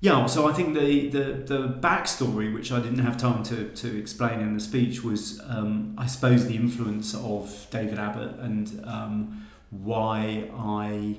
Yeah, 0.00 0.26
so 0.26 0.46
I 0.46 0.52
think 0.52 0.74
the, 0.74 1.08
the, 1.08 1.24
the 1.46 1.68
backstory, 1.80 2.52
which 2.52 2.70
I 2.70 2.80
didn't 2.80 2.98
have 2.98 3.16
time 3.16 3.42
to, 3.44 3.70
to 3.70 3.98
explain 3.98 4.40
in 4.40 4.52
the 4.52 4.60
speech, 4.60 5.02
was 5.02 5.40
um, 5.48 5.94
I 5.96 6.06
suppose 6.06 6.46
the 6.46 6.56
influence 6.56 7.14
of 7.14 7.66
David 7.70 7.98
Abbott 7.98 8.38
and 8.38 8.84
um, 8.86 9.46
why 9.70 10.50
I 10.54 11.16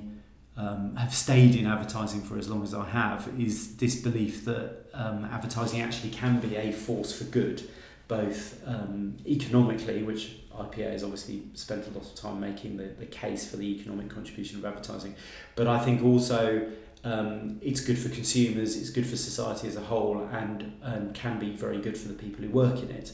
um, 0.56 0.96
have 0.96 1.14
stayed 1.14 1.54
in 1.54 1.66
advertising 1.66 2.22
for 2.22 2.38
as 2.38 2.48
long 2.48 2.62
as 2.62 2.74
I 2.74 2.88
have 2.88 3.28
is 3.38 3.76
this 3.76 4.00
belief 4.00 4.44
that 4.46 4.86
um, 4.94 5.24
advertising 5.26 5.80
actually 5.80 6.10
can 6.10 6.40
be 6.40 6.56
a 6.56 6.72
force 6.72 7.16
for 7.16 7.24
good, 7.24 7.68
both 8.08 8.62
um, 8.66 9.16
economically, 9.26 10.02
which 10.02 10.36
IPA 10.54 10.92
has 10.92 11.02
obviously 11.02 11.42
spent 11.54 11.86
a 11.86 11.90
lot 11.90 12.04
of 12.04 12.14
time 12.14 12.40
making 12.40 12.78
the, 12.78 12.84
the 12.84 13.06
case 13.06 13.50
for 13.50 13.58
the 13.58 13.66
economic 13.66 14.08
contribution 14.08 14.58
of 14.58 14.64
advertising, 14.64 15.14
but 15.54 15.66
I 15.66 15.78
think 15.84 16.02
also 16.02 16.70
um, 17.06 17.60
it's 17.62 17.80
good 17.80 17.98
for 17.98 18.08
consumers, 18.08 18.76
it's 18.76 18.90
good 18.90 19.06
for 19.06 19.16
society 19.16 19.68
as 19.68 19.76
a 19.76 19.80
whole, 19.80 20.28
and, 20.32 20.72
and 20.82 21.14
can 21.14 21.38
be 21.38 21.50
very 21.50 21.78
good 21.78 21.96
for 21.96 22.08
the 22.08 22.14
people 22.14 22.44
who 22.44 22.50
work 22.50 22.82
in 22.82 22.90
it. 22.90 23.12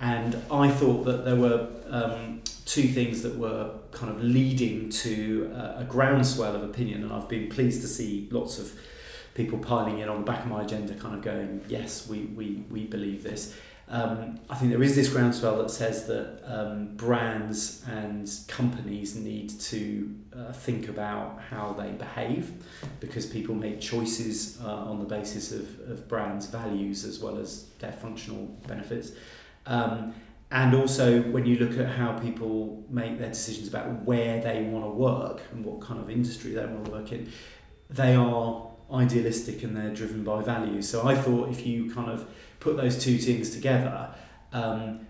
And 0.00 0.36
I 0.50 0.68
thought 0.70 1.04
that 1.04 1.24
there 1.24 1.36
were 1.36 1.68
um, 1.88 2.42
two 2.64 2.88
things 2.88 3.22
that 3.22 3.36
were 3.36 3.70
kind 3.92 4.10
of 4.12 4.22
leading 4.22 4.90
to 4.90 5.52
a, 5.54 5.82
a 5.82 5.84
groundswell 5.84 6.56
of 6.56 6.64
opinion, 6.64 7.04
and 7.04 7.12
I've 7.12 7.28
been 7.28 7.48
pleased 7.48 7.80
to 7.82 7.88
see 7.88 8.28
lots 8.32 8.58
of 8.58 8.72
people 9.34 9.58
piling 9.58 10.00
in 10.00 10.08
on 10.08 10.24
the 10.24 10.26
back 10.32 10.44
of 10.44 10.50
my 10.50 10.62
agenda, 10.62 10.94
kind 10.94 11.14
of 11.14 11.22
going, 11.22 11.64
yes, 11.68 12.08
we, 12.08 12.24
we, 12.38 12.64
we 12.70 12.86
believe 12.86 13.22
this. 13.22 13.56
Um, 13.90 14.38
I 14.50 14.54
think 14.54 14.70
there 14.70 14.82
is 14.82 14.94
this 14.94 15.08
groundswell 15.08 15.56
that 15.58 15.70
says 15.70 16.06
that 16.06 16.42
um, 16.44 16.94
brands 16.96 17.84
and 17.88 18.30
companies 18.46 19.16
need 19.16 19.58
to 19.60 20.14
uh, 20.36 20.52
think 20.52 20.88
about 20.88 21.40
how 21.48 21.72
they 21.72 21.92
behave 21.92 22.52
because 23.00 23.24
people 23.24 23.54
make 23.54 23.80
choices 23.80 24.60
uh, 24.62 24.68
on 24.68 24.98
the 24.98 25.06
basis 25.06 25.52
of, 25.52 25.62
of 25.90 26.06
brands' 26.06 26.46
values 26.46 27.04
as 27.04 27.20
well 27.20 27.38
as 27.38 27.64
their 27.78 27.92
functional 27.92 28.44
benefits. 28.66 29.12
Um, 29.64 30.14
and 30.50 30.74
also, 30.74 31.22
when 31.22 31.46
you 31.46 31.56
look 31.58 31.78
at 31.78 31.88
how 31.88 32.18
people 32.18 32.84
make 32.90 33.18
their 33.18 33.28
decisions 33.28 33.68
about 33.68 34.02
where 34.04 34.40
they 34.40 34.62
want 34.64 34.84
to 34.84 34.90
work 34.90 35.42
and 35.52 35.64
what 35.64 35.80
kind 35.80 36.00
of 36.00 36.10
industry 36.10 36.52
they 36.52 36.64
want 36.64 36.86
to 36.86 36.90
work 36.90 37.12
in, 37.12 37.30
they 37.90 38.14
are 38.14 38.66
idealistic 38.92 39.62
and 39.62 39.76
they're 39.76 39.94
driven 39.94 40.24
by 40.24 40.42
values. 40.42 40.88
So 40.88 41.06
I 41.06 41.14
thought 41.14 41.50
if 41.50 41.66
you 41.66 41.92
kind 41.92 42.10
of 42.10 42.26
put 42.60 42.76
those 42.76 43.02
two 43.02 43.18
things 43.18 43.50
together, 43.50 44.10
um, 44.52 45.06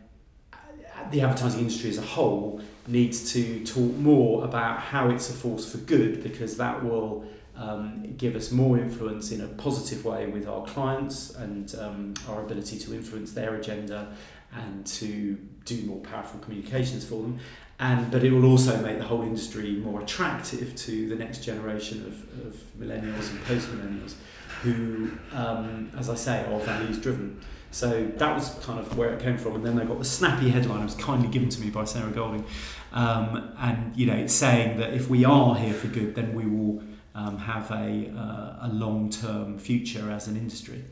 the 1.11 1.21
advertising 1.21 1.61
industry 1.61 1.91
as 1.91 1.99
a 1.99 2.03
whole 2.03 2.61
needs 2.87 3.33
to 3.33 3.65
talk 3.65 3.95
more 3.97 4.45
about 4.45 4.81
how 4.81 5.11
it's 5.11 5.31
a 5.31 5.33
force 5.33 5.71
for 5.71 5.79
good 5.79 6.23
because 6.23 6.57
that 6.57 6.83
will 6.85 7.25
um, 7.57 8.15
give 8.17 8.37
us 8.37 8.51
more 8.51 8.79
influence 8.79 9.31
in 9.31 9.41
a 9.41 9.47
positive 9.47 10.05
way 10.05 10.27
with 10.27 10.47
our 10.47 10.65
clients 10.67 11.35
and 11.35 11.75
um, 11.77 12.15
our 12.29 12.43
ability 12.43 12.79
to 12.79 12.95
influence 12.95 13.33
their 13.33 13.57
agenda 13.57 14.13
and 14.55 14.87
to 14.87 15.39
do 15.65 15.83
more 15.83 15.99
powerful 16.01 16.41
communications 16.41 17.05
for 17.05 17.23
them. 17.23 17.39
And, 17.81 18.11
but 18.11 18.25
it 18.25 18.33
will 18.33 18.45
also 18.45 18.81
make 18.83 18.99
the 18.99 19.05
whole 19.05 19.23
industry 19.23 19.73
more 19.73 20.01
attractive 20.01 20.75
to 20.75 21.09
the 21.09 21.15
next 21.15 21.45
generation 21.45 22.03
of, 22.07 22.47
of 22.47 22.55
millennials 22.79 23.31
and 23.31 23.45
post 23.45 23.69
millennials 23.69 24.15
who, 24.63 25.11
um, 25.33 25.91
as 25.97 26.09
I 26.09 26.15
say, 26.15 26.45
are 26.45 26.61
values 26.61 26.99
driven. 26.99 27.41
So 27.71 28.11
that 28.17 28.35
was 28.35 28.51
kind 28.65 28.81
of 28.81 28.97
where 28.97 29.13
it 29.13 29.21
came 29.21 29.37
from. 29.37 29.57
And 29.57 29.65
then 29.65 29.77
they 29.77 29.85
got 29.85 29.99
the 29.99 30.05
snappy 30.05 30.49
headline, 30.49 30.81
it 30.81 30.85
was 30.85 30.95
kindly 30.95 31.29
given 31.29 31.49
to 31.51 31.61
me 31.61 31.71
by 31.71 31.85
Sarah 31.85 32.11
Golding. 32.11 32.45
Um, 32.93 33.53
and, 33.59 33.95
you 33.97 34.07
know, 34.07 34.15
it's 34.15 34.33
saying 34.33 34.79
that 34.79 34.95
if 34.95 35.09
we 35.09 35.25
are 35.25 35.55
here 35.55 35.75
for 35.75 35.89
good, 35.89 36.15
then 36.15 36.35
we 36.35 36.47
will 36.47 36.83
um, 37.15 37.39
have 37.39 37.71
a, 37.71 38.11
uh, 38.17 38.67
a 38.67 38.71
long 38.73 39.11
term 39.11 39.59
future 39.59 40.11
as 40.11 40.29
an 40.29 40.37
industry. 40.37 40.85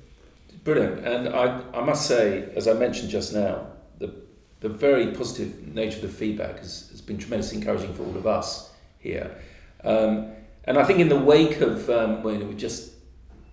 Brilliant. 0.64 1.06
And 1.06 1.28
I, 1.28 1.62
I 1.72 1.84
must 1.84 2.06
say, 2.06 2.50
as 2.56 2.66
I 2.66 2.72
mentioned 2.74 3.08
just 3.08 3.32
now, 3.32 3.68
the, 3.98 4.12
the 4.60 4.68
very 4.68 5.12
positive 5.12 5.66
nature 5.74 5.96
of 5.96 6.02
the 6.02 6.08
feedback 6.08 6.58
has, 6.58 6.88
has 6.90 7.00
been 7.00 7.18
tremendously 7.18 7.58
encouraging 7.58 7.94
for 7.94 8.02
all 8.02 8.16
of 8.16 8.26
us 8.26 8.72
here. 8.98 9.38
Um, 9.84 10.32
and 10.64 10.76
I 10.76 10.84
think 10.84 10.98
in 10.98 11.08
the 11.08 11.18
wake 11.18 11.60
of, 11.60 11.88
um, 11.88 12.22
we've 12.24 12.56
just 12.56 12.95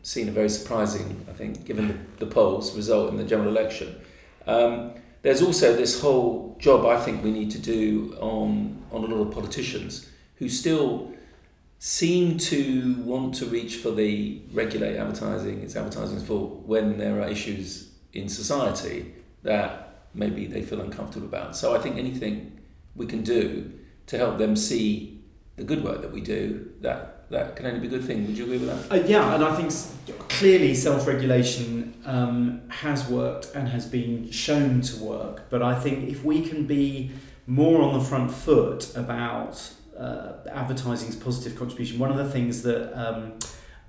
seen 0.03 0.27
a 0.27 0.31
very 0.31 0.49
surprising, 0.49 1.25
I 1.29 1.33
think, 1.33 1.65
given 1.65 2.07
the, 2.19 2.25
polls 2.27 2.75
result 2.75 3.09
in 3.09 3.17
the 3.17 3.23
general 3.23 3.49
election. 3.49 3.95
Um, 4.45 4.93
there's 5.21 5.41
also 5.41 5.75
this 5.75 6.01
whole 6.01 6.57
job 6.59 6.85
I 6.85 6.99
think 6.99 7.23
we 7.23 7.31
need 7.31 7.49
to 7.51 7.59
do 7.59 8.15
on, 8.19 8.83
on 8.91 9.03
a 9.03 9.07
lot 9.07 9.27
of 9.27 9.33
politicians 9.33 10.09
who 10.35 10.49
still 10.49 11.13
seem 11.79 12.37
to 12.37 12.95
want 13.03 13.35
to 13.35 13.45
reach 13.45 13.77
for 13.77 13.91
the 13.91 14.41
regulate 14.51 14.97
advertising, 14.97 15.61
it's 15.61 15.75
advertising's 15.75 16.23
fault, 16.23 16.61
when 16.65 16.97
there 16.97 17.21
are 17.21 17.27
issues 17.27 17.89
in 18.13 18.29
society 18.29 19.13
that 19.43 20.05
maybe 20.13 20.45
they 20.45 20.61
feel 20.61 20.81
uncomfortable 20.81 21.27
about. 21.27 21.55
So 21.55 21.75
I 21.75 21.79
think 21.79 21.97
anything 21.97 22.59
we 22.95 23.05
can 23.05 23.23
do 23.23 23.71
to 24.07 24.17
help 24.17 24.37
them 24.37 24.55
see 24.55 25.21
the 25.55 25.63
good 25.63 25.83
work 25.83 26.01
that 26.01 26.11
we 26.11 26.21
do, 26.21 26.71
that 26.81 27.12
that 27.29 27.55
can 27.55 27.65
only 27.65 27.79
be 27.79 27.87
a 27.87 27.89
good 27.89 28.05
thing. 28.05 28.27
Would 28.27 28.37
you 28.37 28.43
agree 28.45 28.57
with 28.57 28.89
that? 28.89 28.91
Uh, 28.91 29.03
yeah, 29.05 29.33
and 29.33 29.43
I 29.43 29.55
think 29.55 29.71
clearly 30.29 30.75
self-regulation 30.75 31.93
um, 32.05 32.61
has 32.69 33.07
worked 33.07 33.53
and 33.55 33.67
has 33.67 33.85
been 33.85 34.29
shown 34.31 34.81
to 34.81 35.03
work. 35.03 35.49
But 35.49 35.61
I 35.61 35.79
think 35.79 36.09
if 36.09 36.23
we 36.23 36.47
can 36.47 36.65
be 36.65 37.11
more 37.47 37.81
on 37.81 37.97
the 37.97 38.05
front 38.05 38.31
foot 38.31 38.95
about 38.95 39.73
uh, 39.97 40.33
advertising's 40.51 41.15
positive 41.15 41.57
contribution, 41.57 41.99
one 41.99 42.11
of 42.11 42.17
the 42.17 42.29
things 42.29 42.61
that 42.63 42.93
um, 42.93 43.33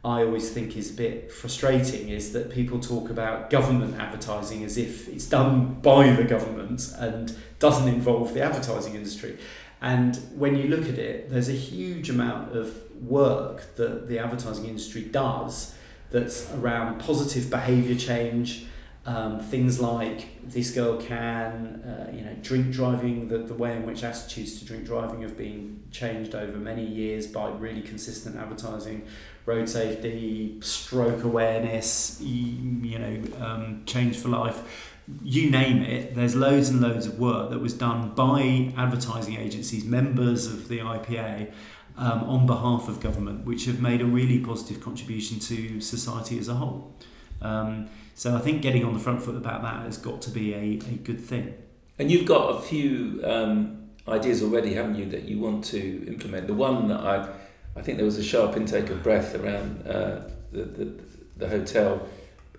I 0.04 0.22
always 0.22 0.50
think 0.50 0.76
is 0.76 0.90
a 0.90 0.94
bit 0.94 1.32
frustrating 1.32 2.10
is 2.10 2.32
that 2.34 2.50
people 2.50 2.78
talk 2.78 3.08
about 3.08 3.48
government 3.48 3.98
advertising 3.98 4.62
as 4.62 4.76
if 4.76 5.08
it's 5.08 5.26
done 5.26 5.80
by 5.80 6.10
the 6.10 6.24
government 6.24 6.92
and 6.98 7.34
doesn't 7.58 7.88
involve 7.88 8.34
the 8.34 8.42
advertising 8.42 8.94
industry. 8.94 9.38
And 9.80 10.16
when 10.34 10.56
you 10.56 10.68
look 10.68 10.88
at 10.88 10.98
it, 10.98 11.30
there's 11.30 11.48
a 11.48 11.52
huge 11.52 12.10
amount 12.10 12.54
of 12.54 12.83
work 13.00 13.76
that 13.76 14.08
the 14.08 14.18
advertising 14.18 14.66
industry 14.66 15.02
does 15.02 15.74
that's 16.10 16.52
around 16.54 17.00
positive 17.00 17.50
behaviour 17.50 17.96
change, 17.96 18.66
um, 19.06 19.40
things 19.40 19.80
like 19.80 20.28
this 20.48 20.70
girl 20.70 20.96
can, 20.96 21.82
uh, 21.82 22.10
you 22.14 22.22
know, 22.22 22.34
drink 22.40 22.70
driving, 22.72 23.28
the, 23.28 23.38
the 23.38 23.54
way 23.54 23.76
in 23.76 23.84
which 23.84 24.02
attitudes 24.02 24.58
to 24.58 24.64
drink 24.64 24.86
driving 24.86 25.22
have 25.22 25.36
been 25.36 25.82
changed 25.90 26.34
over 26.34 26.56
many 26.56 26.84
years 26.86 27.26
by 27.26 27.50
really 27.50 27.82
consistent 27.82 28.36
advertising, 28.36 29.06
road 29.44 29.68
safety, 29.68 30.58
stroke 30.62 31.24
awareness, 31.24 32.20
you 32.20 32.98
know, 32.98 33.44
um, 33.44 33.82
change 33.84 34.16
for 34.16 34.28
life 34.28 34.92
you 35.22 35.50
name 35.50 35.82
it, 35.82 36.14
there's 36.14 36.34
loads 36.34 36.68
and 36.70 36.80
loads 36.80 37.06
of 37.06 37.18
work 37.18 37.50
that 37.50 37.58
was 37.58 37.74
done 37.74 38.10
by 38.14 38.72
advertising 38.76 39.36
agencies, 39.36 39.84
members 39.84 40.46
of 40.46 40.68
the 40.68 40.78
IPA, 40.78 41.52
um, 41.96 42.24
on 42.24 42.46
behalf 42.46 42.88
of 42.88 43.00
government, 43.00 43.46
which 43.46 43.66
have 43.66 43.80
made 43.80 44.00
a 44.00 44.06
really 44.06 44.38
positive 44.38 44.80
contribution 44.80 45.38
to 45.40 45.80
society 45.80 46.38
as 46.38 46.48
a 46.48 46.54
whole. 46.54 46.92
Um, 47.40 47.88
so 48.14 48.36
I 48.36 48.40
think 48.40 48.62
getting 48.62 48.84
on 48.84 48.94
the 48.94 49.00
front 49.00 49.22
foot 49.22 49.36
about 49.36 49.62
that 49.62 49.84
has 49.84 49.98
got 49.98 50.22
to 50.22 50.30
be 50.30 50.54
a, 50.54 50.58
a 50.58 50.96
good 51.02 51.20
thing. 51.20 51.54
And 51.98 52.10
you've 52.10 52.26
got 52.26 52.56
a 52.56 52.60
few 52.60 53.20
um, 53.24 53.90
ideas 54.08 54.42
already, 54.42 54.74
haven't 54.74 54.96
you, 54.96 55.06
that 55.06 55.22
you 55.22 55.38
want 55.38 55.64
to 55.66 56.06
implement? 56.06 56.46
The 56.46 56.54
one 56.54 56.88
that 56.88 57.00
I, 57.00 57.28
I 57.76 57.82
think 57.82 57.98
there 57.98 58.04
was 58.04 58.18
a 58.18 58.24
sharp 58.24 58.56
intake 58.56 58.90
of 58.90 59.02
breath 59.02 59.34
around 59.34 59.86
uh, 59.86 60.28
the, 60.52 60.64
the, 60.64 60.92
the 61.36 61.48
hotel 61.48 62.06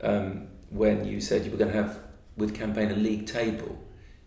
um, 0.02 0.48
when 0.70 1.06
you 1.06 1.20
said 1.20 1.46
you 1.46 1.52
were 1.52 1.58
going 1.58 1.72
to 1.72 1.78
have 1.82 2.00
with 2.38 2.54
campaign 2.54 2.92
a 2.92 2.96
league 2.96 3.28
table 3.28 3.78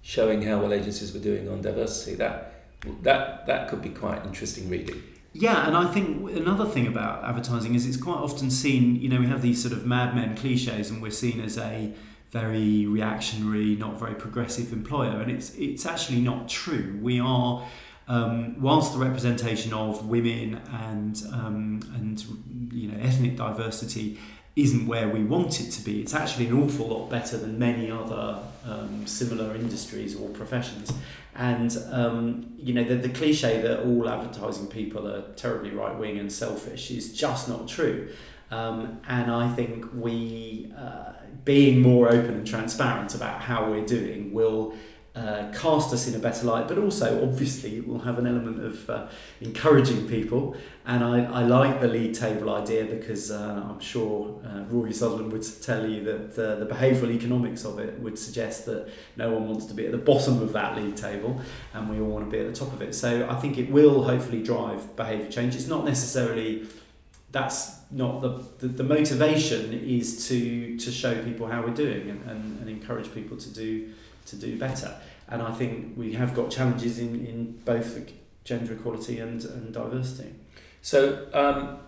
showing 0.03 0.43
how 0.43 0.61
well 0.61 0.73
agencies 0.73 1.13
were 1.13 1.21
doing 1.21 1.49
on 1.49 1.61
diversity. 1.61 2.17
That 2.17 2.58
that 3.03 3.47
that 3.47 3.69
could 3.69 3.83
be 3.83 3.91
quite 3.91 4.25
interesting 4.25 4.69
reading. 4.69 5.03
Yeah, 5.33 5.67
and 5.67 5.77
I 5.77 5.87
think 5.93 6.31
another 6.37 6.65
thing 6.65 6.87
about 6.87 7.23
advertising 7.25 7.75
is 7.75 7.87
it's 7.87 7.97
quite 7.97 8.17
often 8.19 8.51
seen. 8.51 8.97
You 8.97 9.09
know, 9.09 9.21
we 9.21 9.27
have 9.27 9.43
these 9.43 9.61
sort 9.63 9.73
of 9.73 9.87
madmen 9.87 10.37
cliches, 10.37 10.91
and 10.91 11.03
we're 11.03 11.11
seen 11.11 11.41
as 11.41 11.59
a 11.59 11.93
very 12.31 12.87
reactionary, 12.87 13.77
not 13.77 13.99
very 13.99 14.15
progressive 14.15 14.73
employer, 14.73 15.21
and 15.21 15.31
it's 15.31 15.55
it's 15.55 15.87
actually 15.87 16.21
not 16.21 16.49
true. 16.49 16.99
We 17.01 17.21
are. 17.21 17.67
Um, 18.11 18.59
whilst 18.59 18.95
the 18.95 19.01
representation 19.01 19.75
of 19.75 20.07
women 20.07 20.63
and 20.73 21.23
um, 21.31 21.81
and 21.95 22.73
you 22.73 22.91
know 22.91 22.99
ethnic 23.03 23.37
diversity 23.37 24.19
isn't 24.59 24.89
where 24.89 25.09
we 25.09 25.23
want 25.23 25.61
it 25.61 25.71
to 25.71 25.83
be. 25.83 26.01
It's 26.01 26.15
actually 26.15 26.49
an 26.49 26.63
awful 26.63 26.89
lot 26.89 27.09
better 27.09 27.37
than 27.37 27.59
many 27.59 27.91
other 27.91 28.43
um, 28.67 29.07
similar 29.07 29.55
industries 29.55 30.17
or 30.17 30.29
professions. 30.31 30.93
And 31.37 31.77
um, 31.93 32.55
you 32.59 32.75
know, 32.75 32.83
the, 32.83 32.97
the 32.97 33.09
cliche 33.09 33.63
that 33.63 33.85
all 33.85 34.09
advertising 34.09 34.67
people 34.67 35.07
are 35.07 35.23
terribly 35.37 35.71
right 35.71 35.97
wing 35.97 36.19
and 36.19 36.31
selfish 36.33 36.91
is 36.91 37.13
just 37.17 37.49
not 37.49 37.69
true. 37.69 38.09
Um, 38.51 39.01
and 39.07 39.31
I 39.31 39.55
think 39.55 39.87
we, 39.95 40.73
uh, 40.77 41.13
being 41.45 41.81
more 41.81 42.09
open 42.09 42.35
and 42.35 42.47
transparent 42.47 43.15
about 43.15 43.41
how 43.41 43.71
we're 43.71 43.87
doing, 43.87 44.33
will 44.33 44.75
uh, 45.19 45.51
cast 45.53 45.93
us 45.93 46.07
in 46.07 46.15
a 46.15 46.19
better 46.19 46.47
light, 46.47 46.69
but 46.69 46.79
also 46.79 47.23
obviously 47.23 47.79
it 47.79 47.89
will 47.89 47.99
have 47.99 48.19
an 48.19 48.27
element 48.27 48.63
of 48.63 48.89
uh, 48.89 49.09
encouraging 49.41 50.07
people. 50.07 50.57
And 50.87 51.03
I, 51.03 51.25
I 51.25 51.43
like 51.43 51.81
the 51.81 51.89
league 51.89 52.15
table 52.15 52.55
idea 52.55 52.85
because 52.85 53.31
uh, 53.31 53.67
I'm 53.69 53.81
sure 53.81 54.41
uh, 54.47 54.63
Rory 54.71 54.93
Sutherland 54.93 55.33
would 55.33 55.45
tell 55.63 55.89
you 55.89 56.05
that 56.05 56.37
the 56.37 56.67
behavioural 56.71 57.11
economics 57.11 57.65
of 57.65 57.81
it 57.81 57.99
would 57.99 58.19
suggest 58.19 58.67
that 58.67 58.89
no 59.17 59.33
one 59.33 59.49
wants 59.49 59.67
to 59.67 59.75
be 59.75 59.87
at 59.87 59.93
the 59.93 59.99
bottom 59.99 60.41
of 60.41 60.53
that 60.53 60.77
league 60.77 60.95
table 60.95 61.41
and 61.75 61.91
we 61.91 62.01
all 62.01 62.07
want 62.07 62.25
to 62.25 62.31
be 62.31 62.39
at 62.39 62.47
the 62.47 62.59
top 62.59 62.73
of 62.73 62.81
it. 62.81 62.95
So 62.95 63.29
I 63.29 63.35
think 63.35 63.59
it 63.59 63.71
will 63.71 64.05
hopefully 64.05 64.43
drive 64.43 64.95
behaviour 64.95 65.29
change. 65.29 65.57
It's 65.57 65.67
not 65.67 65.85
necessarily 65.85 66.69
that's 67.31 67.77
not 67.91 68.21
the, 68.21 68.43
the, 68.59 68.69
the 68.69 68.85
motivation 68.85 69.73
is 69.73 70.29
to 70.29 70.79
to 70.79 70.91
show 70.91 71.23
people 71.25 71.47
how 71.47 71.63
we're 71.63 71.75
doing 71.75 72.09
and, 72.09 72.31
and, 72.31 72.61
and 72.61 72.69
encourage 72.71 73.13
people 73.13 73.37
to 73.37 73.51
do 73.51 73.93
to 74.31 74.37
do 74.37 74.59
better. 74.59 74.95
And 75.29 75.43
I 75.43 75.53
think 75.53 75.97
we 75.97 76.15
have 76.15 76.35
got 76.35 76.51
challenges 76.51 76.99
in, 76.99 77.27
in 77.27 77.53
both 77.65 77.99
gender 78.45 78.73
equality 78.73 79.21
and, 79.21 79.45
and 79.45 79.75
diversity. 79.75 80.35
So 80.81 81.27
um, 81.35 81.79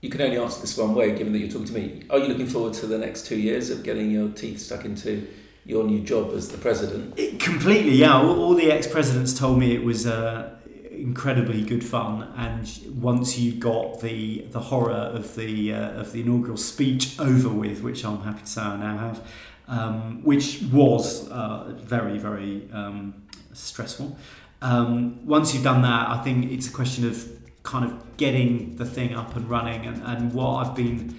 you 0.00 0.10
can 0.10 0.20
only 0.20 0.38
answer 0.38 0.60
this 0.60 0.76
one 0.76 0.94
way, 0.94 1.16
given 1.16 1.32
that 1.32 1.38
you're 1.38 1.48
talking 1.48 1.66
to 1.66 1.72
me. 1.72 2.02
Are 2.10 2.18
you 2.18 2.26
looking 2.26 2.46
forward 2.46 2.74
to 2.74 2.86
the 2.86 2.98
next 2.98 3.26
two 3.26 3.38
years 3.38 3.70
of 3.70 3.82
getting 3.82 4.10
your 4.10 4.28
teeth 4.28 4.60
stuck 4.60 4.84
into 4.84 5.26
your 5.64 5.84
new 5.84 6.00
job 6.00 6.32
as 6.34 6.48
the 6.48 6.58
president? 6.58 7.18
It, 7.18 7.40
completely, 7.40 7.92
yeah. 7.92 8.14
All, 8.14 8.38
all 8.38 8.54
the 8.54 8.70
ex-presidents 8.70 9.38
told 9.38 9.58
me 9.58 9.74
it 9.74 9.82
was 9.82 10.06
uh, 10.06 10.56
incredibly 11.00 11.62
good 11.62 11.84
fun, 11.84 12.32
and 12.36 12.68
once 13.00 13.38
you 13.38 13.52
got 13.52 14.00
the 14.00 14.46
the 14.50 14.60
horror 14.60 14.92
of 14.92 15.34
the 15.34 15.72
uh, 15.72 16.00
of 16.00 16.12
the 16.12 16.20
inaugural 16.20 16.56
speech 16.56 17.18
over 17.18 17.48
with, 17.48 17.82
which 17.82 18.04
I'm 18.04 18.22
happy 18.22 18.40
to 18.40 18.46
say 18.46 18.62
I 18.62 18.76
now 18.76 18.98
have, 18.98 19.26
um, 19.70 20.22
which 20.24 20.62
was 20.72 21.28
uh, 21.30 21.72
very, 21.76 22.18
very 22.18 22.68
um, 22.72 23.14
stressful. 23.52 24.16
Um, 24.62 25.26
once 25.26 25.54
you've 25.54 25.64
done 25.64 25.82
that, 25.82 26.08
I 26.10 26.22
think 26.22 26.50
it's 26.50 26.68
a 26.68 26.72
question 26.72 27.06
of 27.08 27.26
kind 27.62 27.84
of 27.84 28.16
getting 28.16 28.76
the 28.76 28.84
thing 28.84 29.14
up 29.14 29.36
and 29.36 29.48
running. 29.48 29.86
And, 29.86 30.02
and 30.02 30.34
what 30.34 30.66
I've 30.66 30.74
been 30.74 31.16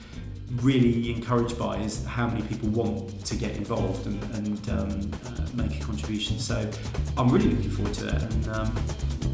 really 0.57 1.11
encouraged 1.11 1.57
by 1.57 1.77
is 1.77 2.05
how 2.05 2.27
many 2.27 2.41
people 2.43 2.69
want 2.69 3.25
to 3.25 3.35
get 3.35 3.55
involved 3.55 4.05
and, 4.05 4.21
and 4.35 4.69
um, 4.69 5.11
uh, 5.25 5.47
make 5.53 5.79
a 5.79 5.83
contribution. 5.83 6.37
So 6.39 6.69
I'm 7.17 7.29
really 7.29 7.49
looking 7.49 7.71
forward 7.71 7.93
to 7.95 8.07
it 8.07 8.21
and 8.21 8.47
um, 8.49 8.75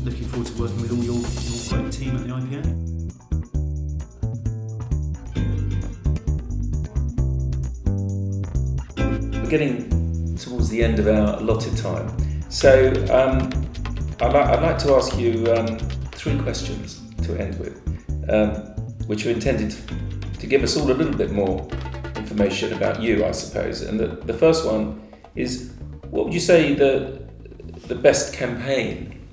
looking 0.03 0.25
forward 0.25 0.47
to 0.47 0.61
working 0.61 0.81
with 0.81 0.91
all 0.91 1.03
your, 1.03 1.15
your 1.15 1.81
great 1.81 1.91
team 1.91 2.15
at 2.15 2.23
the 2.23 2.33
IPA. 2.33 2.87
We're 9.43 9.49
getting 9.49 10.35
towards 10.37 10.69
the 10.69 10.83
end 10.83 10.99
of 10.99 11.07
our 11.07 11.39
allotted 11.39 11.75
time. 11.77 12.15
So 12.49 12.89
um, 13.11 13.49
I'd, 14.21 14.33
like, 14.33 14.47
I'd 14.47 14.61
like 14.61 14.77
to 14.79 14.95
ask 14.95 15.17
you 15.17 15.45
um, 15.53 15.77
three 16.11 16.37
questions 16.39 17.01
to 17.23 17.35
end 17.39 17.59
with, 17.59 17.77
um, 18.29 18.51
which 19.07 19.25
are 19.25 19.31
intended 19.31 19.71
to, 19.71 20.16
to 20.39 20.47
give 20.47 20.63
us 20.63 20.77
all 20.77 20.89
a 20.91 20.93
little 20.93 21.13
bit 21.15 21.31
more 21.31 21.67
information 22.15 22.73
about 22.73 23.01
you, 23.01 23.25
I 23.25 23.31
suppose. 23.31 23.81
And 23.81 23.99
the, 23.99 24.07
the 24.07 24.33
first 24.33 24.65
one 24.65 25.01
is 25.35 25.73
what 26.09 26.25
would 26.25 26.33
you 26.33 26.39
say 26.39 26.73
the, 26.73 27.21
the 27.87 27.95
best 27.95 28.33
campaign, 28.33 29.27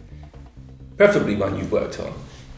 preferably 0.97 1.37
one 1.37 1.57
you've 1.59 1.73
worked 1.73 2.01
on, 2.01 2.12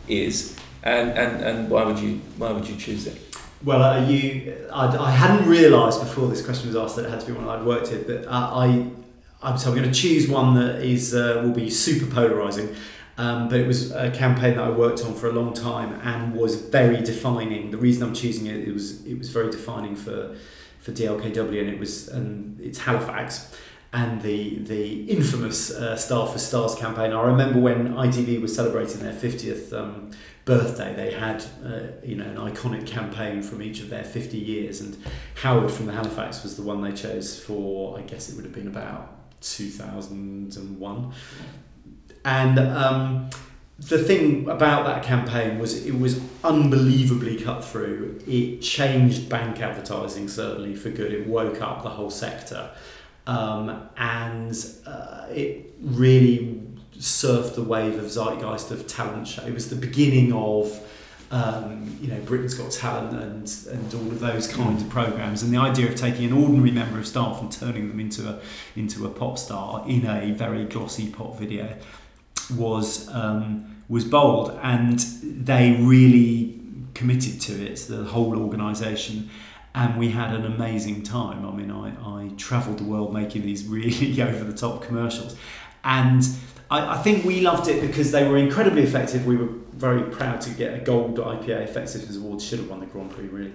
is, 0.08 0.56
and, 0.82 1.10
and, 1.10 1.42
and 1.42 1.70
why, 1.70 1.84
would 1.84 1.98
you, 1.98 2.20
why 2.38 2.52
would 2.52 2.68
you 2.68 2.76
choose 2.76 3.06
it? 3.06 3.20
Well, 3.64 3.82
uh, 3.82 4.06
you, 4.06 4.68
I, 4.72 4.86
I 4.96 5.10
hadn't 5.10 5.48
realised 5.48 6.00
before 6.00 6.28
this 6.28 6.44
question 6.44 6.68
was 6.68 6.76
asked 6.76 6.96
that 6.96 7.06
it 7.06 7.10
had 7.10 7.20
to 7.20 7.26
be 7.26 7.32
one 7.32 7.48
I'd 7.48 7.64
worked 7.64 7.90
with, 7.90 8.06
but 8.06 8.26
uh, 8.26 8.30
I, 8.30 8.86
I, 9.42 9.56
so 9.56 9.70
I'm 9.70 9.76
going 9.76 9.90
to 9.90 9.98
choose 9.98 10.28
one 10.28 10.54
that 10.54 10.82
is 10.82 11.14
uh, 11.14 11.40
will 11.42 11.52
be 11.52 11.70
super 11.70 12.06
polarising. 12.06 12.76
Um, 13.18 13.48
but 13.48 13.60
it 13.60 13.66
was 13.66 13.92
a 13.92 14.10
campaign 14.10 14.56
that 14.56 14.64
I 14.64 14.70
worked 14.70 15.02
on 15.02 15.14
for 15.14 15.28
a 15.28 15.32
long 15.32 15.54
time 15.54 15.98
and 16.02 16.34
was 16.34 16.56
very 16.56 17.02
defining. 17.02 17.70
The 17.70 17.78
reason 17.78 18.02
I'm 18.02 18.14
choosing 18.14 18.46
it, 18.46 18.68
it 18.68 18.72
was 18.72 19.04
it 19.06 19.18
was 19.18 19.30
very 19.30 19.50
defining 19.50 19.96
for 19.96 20.36
for 20.80 20.92
DLKW, 20.92 21.60
and 21.60 21.70
it 21.70 21.78
was 21.78 22.08
and 22.08 22.60
it's 22.60 22.78
Halifax 22.78 23.54
and 23.92 24.20
the 24.20 24.58
the 24.58 25.04
infamous 25.04 25.70
uh, 25.70 25.96
Staff 25.96 26.34
as 26.34 26.46
Stars 26.46 26.74
campaign. 26.74 27.12
I 27.12 27.22
remember 27.22 27.58
when 27.58 27.94
ITV 27.94 28.42
was 28.42 28.54
celebrating 28.54 29.00
their 29.00 29.14
50th 29.14 29.72
um, 29.72 30.10
birthday, 30.44 30.94
they 30.94 31.12
had 31.12 31.42
uh, 31.64 32.04
you 32.04 32.16
know 32.16 32.26
an 32.26 32.36
iconic 32.36 32.86
campaign 32.86 33.42
from 33.42 33.62
each 33.62 33.80
of 33.80 33.88
their 33.88 34.04
50 34.04 34.36
years, 34.36 34.80
and 34.82 34.96
Howard 35.36 35.70
from 35.70 35.86
the 35.86 35.92
Halifax 35.92 36.42
was 36.42 36.56
the 36.56 36.62
one 36.62 36.82
they 36.82 36.92
chose 36.92 37.40
for. 37.40 37.98
I 37.98 38.02
guess 38.02 38.28
it 38.28 38.36
would 38.36 38.44
have 38.44 38.54
been 38.54 38.68
about 38.68 39.40
2001, 39.40 41.12
and. 42.26 42.58
Um, 42.58 43.30
the 43.78 43.98
thing 43.98 44.48
about 44.48 44.86
that 44.86 45.02
campaign 45.02 45.58
was 45.58 45.84
it 45.84 45.98
was 45.98 46.20
unbelievably 46.42 47.42
cut 47.42 47.62
through. 47.62 48.20
It 48.26 48.60
changed 48.60 49.28
bank 49.28 49.60
advertising 49.60 50.28
certainly 50.28 50.74
for 50.74 50.90
good. 50.90 51.12
It 51.12 51.26
woke 51.26 51.60
up 51.60 51.82
the 51.82 51.90
whole 51.90 52.10
sector, 52.10 52.70
um, 53.26 53.88
and 53.98 54.56
uh, 54.86 55.26
it 55.30 55.74
really 55.80 56.62
surfed 56.98 57.54
the 57.54 57.62
wave 57.62 57.98
of 57.98 58.06
zeitgeist 58.06 58.70
of 58.70 58.86
talent 58.86 59.28
show. 59.28 59.44
It 59.44 59.52
was 59.52 59.68
the 59.68 59.76
beginning 59.76 60.32
of 60.32 60.80
um, 61.30 61.98
you 62.00 62.08
know 62.08 62.20
Britain's 62.20 62.54
Got 62.54 62.70
Talent 62.70 63.12
and 63.12 63.76
and 63.78 63.94
all 63.94 64.10
of 64.10 64.20
those 64.20 64.48
kinds 64.48 64.82
of 64.82 64.88
programs, 64.88 65.42
and 65.42 65.52
the 65.52 65.58
idea 65.58 65.86
of 65.86 65.96
taking 65.96 66.24
an 66.24 66.32
ordinary 66.32 66.70
member 66.70 66.98
of 66.98 67.06
staff 67.06 67.42
and 67.42 67.52
turning 67.52 67.90
them 67.90 68.00
into 68.00 68.26
a 68.26 68.40
into 68.74 69.04
a 69.04 69.10
pop 69.10 69.36
star 69.36 69.84
in 69.86 70.06
a 70.06 70.32
very 70.32 70.64
glossy 70.64 71.10
pop 71.10 71.38
video 71.38 71.76
was 72.50 73.08
um, 73.14 73.76
was 73.88 74.04
bold, 74.04 74.58
and 74.62 74.98
they 74.98 75.72
really 75.80 76.60
committed 76.94 77.40
to 77.42 77.52
it. 77.52 77.76
The 77.88 78.04
whole 78.04 78.38
organisation. 78.38 79.30
And 79.74 79.98
we 79.98 80.08
had 80.08 80.32
an 80.32 80.46
amazing 80.46 81.02
time. 81.02 81.44
I 81.44 81.50
mean, 81.50 81.70
I, 81.70 81.90
I 82.02 82.30
travelled 82.38 82.78
the 82.78 82.84
world 82.84 83.12
making 83.12 83.42
these 83.42 83.66
really 83.66 84.22
over 84.28 84.42
the 84.42 84.56
top 84.56 84.82
commercials. 84.82 85.36
And 85.84 86.26
I, 86.70 86.94
I 86.94 87.02
think 87.02 87.26
we 87.26 87.42
loved 87.42 87.68
it 87.68 87.82
because 87.82 88.10
they 88.10 88.26
were 88.26 88.38
incredibly 88.38 88.82
effective. 88.82 89.26
We 89.26 89.36
were 89.36 89.50
very 89.72 90.02
proud 90.10 90.40
to 90.42 90.50
get 90.50 90.74
a 90.74 90.82
gold 90.82 91.18
IPA 91.18 91.64
Effectiveness 91.64 92.16
Award. 92.16 92.40
Should 92.40 92.60
have 92.60 92.70
won 92.70 92.80
the 92.80 92.86
Grand 92.86 93.10
Prix, 93.10 93.26
really. 93.26 93.52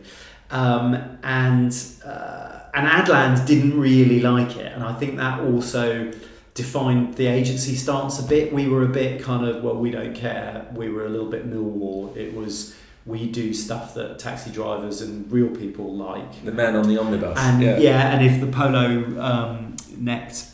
Um, 0.52 1.18
and 1.24 1.76
uh, 2.06 2.60
and 2.74 2.88
Adland 2.88 3.46
didn't 3.46 3.80
really 3.80 4.20
like 4.20 4.58
it, 4.58 4.72
and 4.74 4.84
I 4.84 4.94
think 4.94 5.18
that 5.18 5.40
also 5.42 6.12
defined 6.54 7.16
the 7.16 7.28
agency 7.28 7.76
stance 7.76 8.20
a 8.20 8.24
bit. 8.24 8.54
We 8.54 8.68
were 8.68 8.84
a 8.84 8.90
bit 8.90 9.22
kind 9.22 9.48
of 9.48 9.64
well, 9.64 9.76
we 9.76 9.92
don't 9.92 10.16
care. 10.16 10.68
We 10.74 10.90
were 10.90 11.06
a 11.06 11.10
little 11.10 11.30
bit 11.30 11.50
Millwall. 11.50 12.16
It 12.16 12.34
was 12.36 12.76
we 13.06 13.28
do 13.28 13.54
stuff 13.54 13.96
that 13.96 14.20
taxi 14.20 14.52
drivers 14.52 15.02
and 15.02 15.32
real 15.32 15.50
people 15.50 15.96
like. 15.96 16.44
The 16.44 16.52
man 16.52 16.76
on 16.76 16.88
the 16.88 17.00
omnibus. 17.00 17.38
And 17.40 17.62
yeah, 17.62 17.78
yeah 17.78 18.14
and 18.14 18.26
if 18.26 18.40
the 18.40 18.48
polo 18.48 19.20
um, 19.20 19.76
necked 19.98 20.52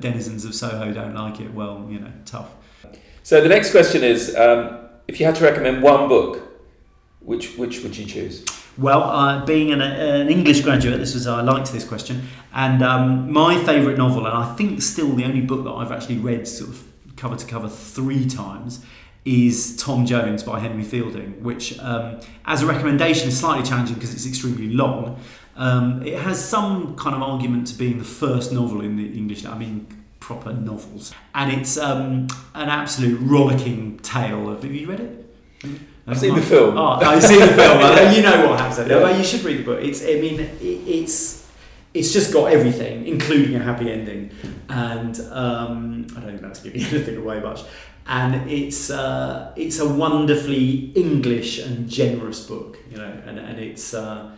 denizens 0.00 0.44
of 0.44 0.54
Soho 0.54 0.92
don't 0.92 1.14
like 1.14 1.40
it, 1.40 1.52
well, 1.54 1.86
you 1.88 2.00
know, 2.00 2.10
tough. 2.24 2.50
So 3.22 3.40
the 3.40 3.48
next 3.48 3.70
question 3.70 4.02
is, 4.02 4.34
um, 4.34 4.88
if 5.06 5.20
you 5.20 5.26
had 5.26 5.36
to 5.36 5.44
recommend 5.44 5.82
one 5.82 6.08
book, 6.08 6.60
which 7.20 7.56
which 7.56 7.82
would 7.82 7.96
you 7.96 8.06
choose? 8.06 8.44
Well, 8.78 9.02
uh, 9.02 9.44
being 9.44 9.70
an, 9.70 9.82
an, 9.82 10.28
English 10.30 10.62
graduate, 10.62 10.98
this 10.98 11.12
was 11.12 11.26
I 11.26 11.42
liked 11.42 11.72
this 11.72 11.84
question, 11.84 12.28
and 12.54 12.82
um, 12.82 13.30
my 13.30 13.62
favourite 13.64 13.98
novel, 13.98 14.26
and 14.26 14.34
I 14.34 14.54
think 14.54 14.80
still 14.80 15.14
the 15.14 15.24
only 15.24 15.42
book 15.42 15.64
that 15.64 15.70
I've 15.70 15.92
actually 15.92 16.16
read 16.16 16.48
sort 16.48 16.70
of 16.70 16.84
cover 17.16 17.36
to 17.36 17.46
cover 17.46 17.68
three 17.68 18.26
times, 18.26 18.84
is 19.24 19.76
Tom 19.76 20.06
Jones 20.06 20.42
by 20.42 20.58
Henry 20.58 20.82
Fielding, 20.82 21.42
which, 21.42 21.78
um, 21.78 22.18
as 22.46 22.62
a 22.62 22.66
recommendation, 22.66 23.28
is 23.28 23.38
slightly 23.38 23.64
challenging 23.64 23.94
because 23.94 24.14
it's 24.14 24.26
extremely 24.26 24.68
long. 24.68 25.20
Um, 25.54 26.02
it 26.02 26.18
has 26.18 26.42
some 26.42 26.96
kind 26.96 27.14
of 27.14 27.22
argument 27.22 27.66
to 27.68 27.74
being 27.74 27.98
the 27.98 28.04
first 28.04 28.52
novel 28.52 28.80
in 28.80 28.96
the 28.96 29.16
English. 29.16 29.44
I 29.44 29.56
mean, 29.56 29.86
proper 30.18 30.52
novels, 30.52 31.12
and 31.34 31.52
it's 31.52 31.76
um, 31.76 32.28
an 32.54 32.70
absolute 32.70 33.20
rollicking 33.20 33.98
tale 33.98 34.48
of. 34.48 34.62
Have 34.62 34.72
you 34.72 34.88
read 34.88 35.00
it? 35.00 35.91
I've 36.06 36.18
seen 36.18 36.34
the 36.34 36.42
film. 36.42 36.76
Oh, 36.76 36.98
I've 37.00 37.22
seen 37.22 37.40
the 37.40 37.48
film. 37.48 37.80
You 38.14 38.22
know 38.22 38.50
what 38.50 38.60
happens. 38.60 38.88
Yeah. 38.88 38.96
Well, 38.96 39.16
you 39.16 39.24
should 39.24 39.42
read 39.42 39.60
the 39.60 39.64
book. 39.64 39.80
It's. 39.82 40.02
I 40.02 40.20
mean, 40.20 40.40
it, 40.40 40.60
it's. 40.60 41.42
It's 41.94 42.10
just 42.10 42.32
got 42.32 42.50
everything, 42.50 43.06
including 43.06 43.54
a 43.54 43.58
happy 43.58 43.92
ending, 43.92 44.30
and 44.70 45.20
um, 45.30 46.06
I 46.16 46.20
don't 46.20 46.30
think 46.30 46.40
that's 46.40 46.60
giving 46.60 46.80
anything 46.86 47.18
away 47.18 47.40
much 47.40 47.64
and 48.06 48.50
it's 48.50 48.90
uh, 48.90 49.52
it's 49.56 49.78
a 49.78 49.88
wonderfully 49.88 50.92
English 50.94 51.58
and 51.58 51.88
generous 51.88 52.46
book, 52.46 52.78
you 52.90 52.96
know, 52.96 53.22
and 53.26 53.38
and 53.38 53.58
it's 53.58 53.94
uh, 53.94 54.30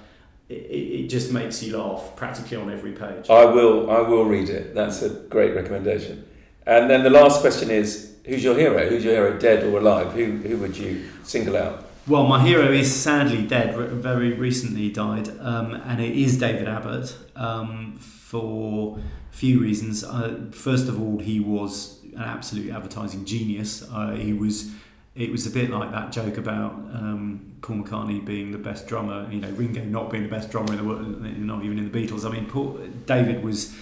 it, 0.49 0.55
it 0.55 1.09
just 1.09 1.33
makes 1.33 1.63
you 1.63 1.77
laugh 1.77 2.15
practically 2.17 2.57
on 2.57 2.71
every 2.71 2.93
page. 2.93 3.31
I 3.31 3.45
will 3.47 3.91
I 3.91 4.01
will 4.01 4.25
read 4.25 4.49
it. 4.49 4.75
That's 4.75 5.03
a 5.03 5.11
great 5.11 5.55
recommendation. 5.55 6.27
And 6.67 6.91
then 6.91 7.03
the 7.03 7.11
last 7.11 7.41
question 7.41 7.71
is, 7.71 8.14
who's 8.25 8.43
your 8.43 8.57
hero? 8.57 8.89
Who's 8.89 9.05
your 9.05 9.15
hero, 9.15 9.39
dead 9.39 9.65
or 9.65 9.79
alive? 9.79 10.13
Who 10.13 10.39
who 10.39 10.59
would 10.59 10.77
you 10.77 11.09
single 11.23 11.57
out? 11.57 11.85
Well, 12.07 12.25
my 12.25 12.47
hero 12.47 12.71
is 12.71 12.95
sadly 12.95 13.47
dead. 13.47 13.75
Very 13.77 14.33
recently 14.35 14.91
died, 14.91 15.29
um, 15.41 15.75
and 15.87 16.01
it 16.01 16.15
is 16.15 16.37
David 16.37 16.69
Abbott 16.69 17.17
um, 17.35 17.97
for 17.99 18.99
a 18.99 19.37
few 19.37 19.61
reasons. 19.61 20.05
Uh, 20.05 20.51
first 20.53 20.89
of 20.89 21.01
all, 21.01 21.19
he 21.19 21.41
was 21.41 22.03
an 22.15 22.23
absolute 22.23 22.71
advertising 22.71 23.25
genius. 23.25 23.83
Uh, 23.91 24.13
he 24.13 24.33
was. 24.33 24.73
It 25.15 25.31
was 25.31 25.47
a 25.47 25.51
bit 25.51 25.71
like 25.71 25.93
that 25.93 26.11
joke 26.11 26.39
about 26.39 26.73
um, 26.73 27.53
Paul 27.63 27.85
McCartney 27.85 28.25
being 28.25 28.51
the 28.51 28.59
best 28.59 28.89
drummer. 28.89 29.31
You 29.31 29.41
know, 29.41 29.51
Ringo 29.51 29.85
not 29.85 30.11
being 30.11 30.25
the 30.25 30.29
best 30.29 30.51
drummer 30.51 30.73
in 30.73 30.79
the 30.79 30.83
world, 30.85 31.23
not 31.39 31.65
even 31.65 31.79
in 31.79 31.89
the 31.91 32.07
Beatles. 32.07 32.29
I 32.29 32.33
mean, 32.33 32.47
Paul, 32.47 32.81
David 33.07 33.45
was 33.45 33.77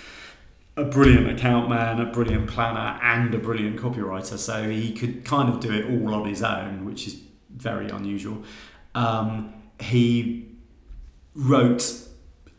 a 0.77 0.85
brilliant 0.85 1.29
account 1.29 1.69
man, 1.69 2.01
a 2.01 2.07
brilliant 2.07 2.49
planner, 2.49 2.99
and 3.03 3.35
a 3.35 3.39
brilliant 3.39 3.79
copywriter. 3.79 4.39
So 4.39 4.69
he 4.69 4.93
could 4.93 5.25
kind 5.25 5.49
of 5.49 5.61
do 5.61 5.73
it 5.73 5.85
all 5.91 6.15
on 6.15 6.27
his 6.27 6.43
own, 6.43 6.85
which 6.85 7.07
is 7.07 7.21
very 7.55 7.89
unusual. 7.89 8.43
Um, 8.95 9.53
he 9.81 10.49
wrote 11.35 12.09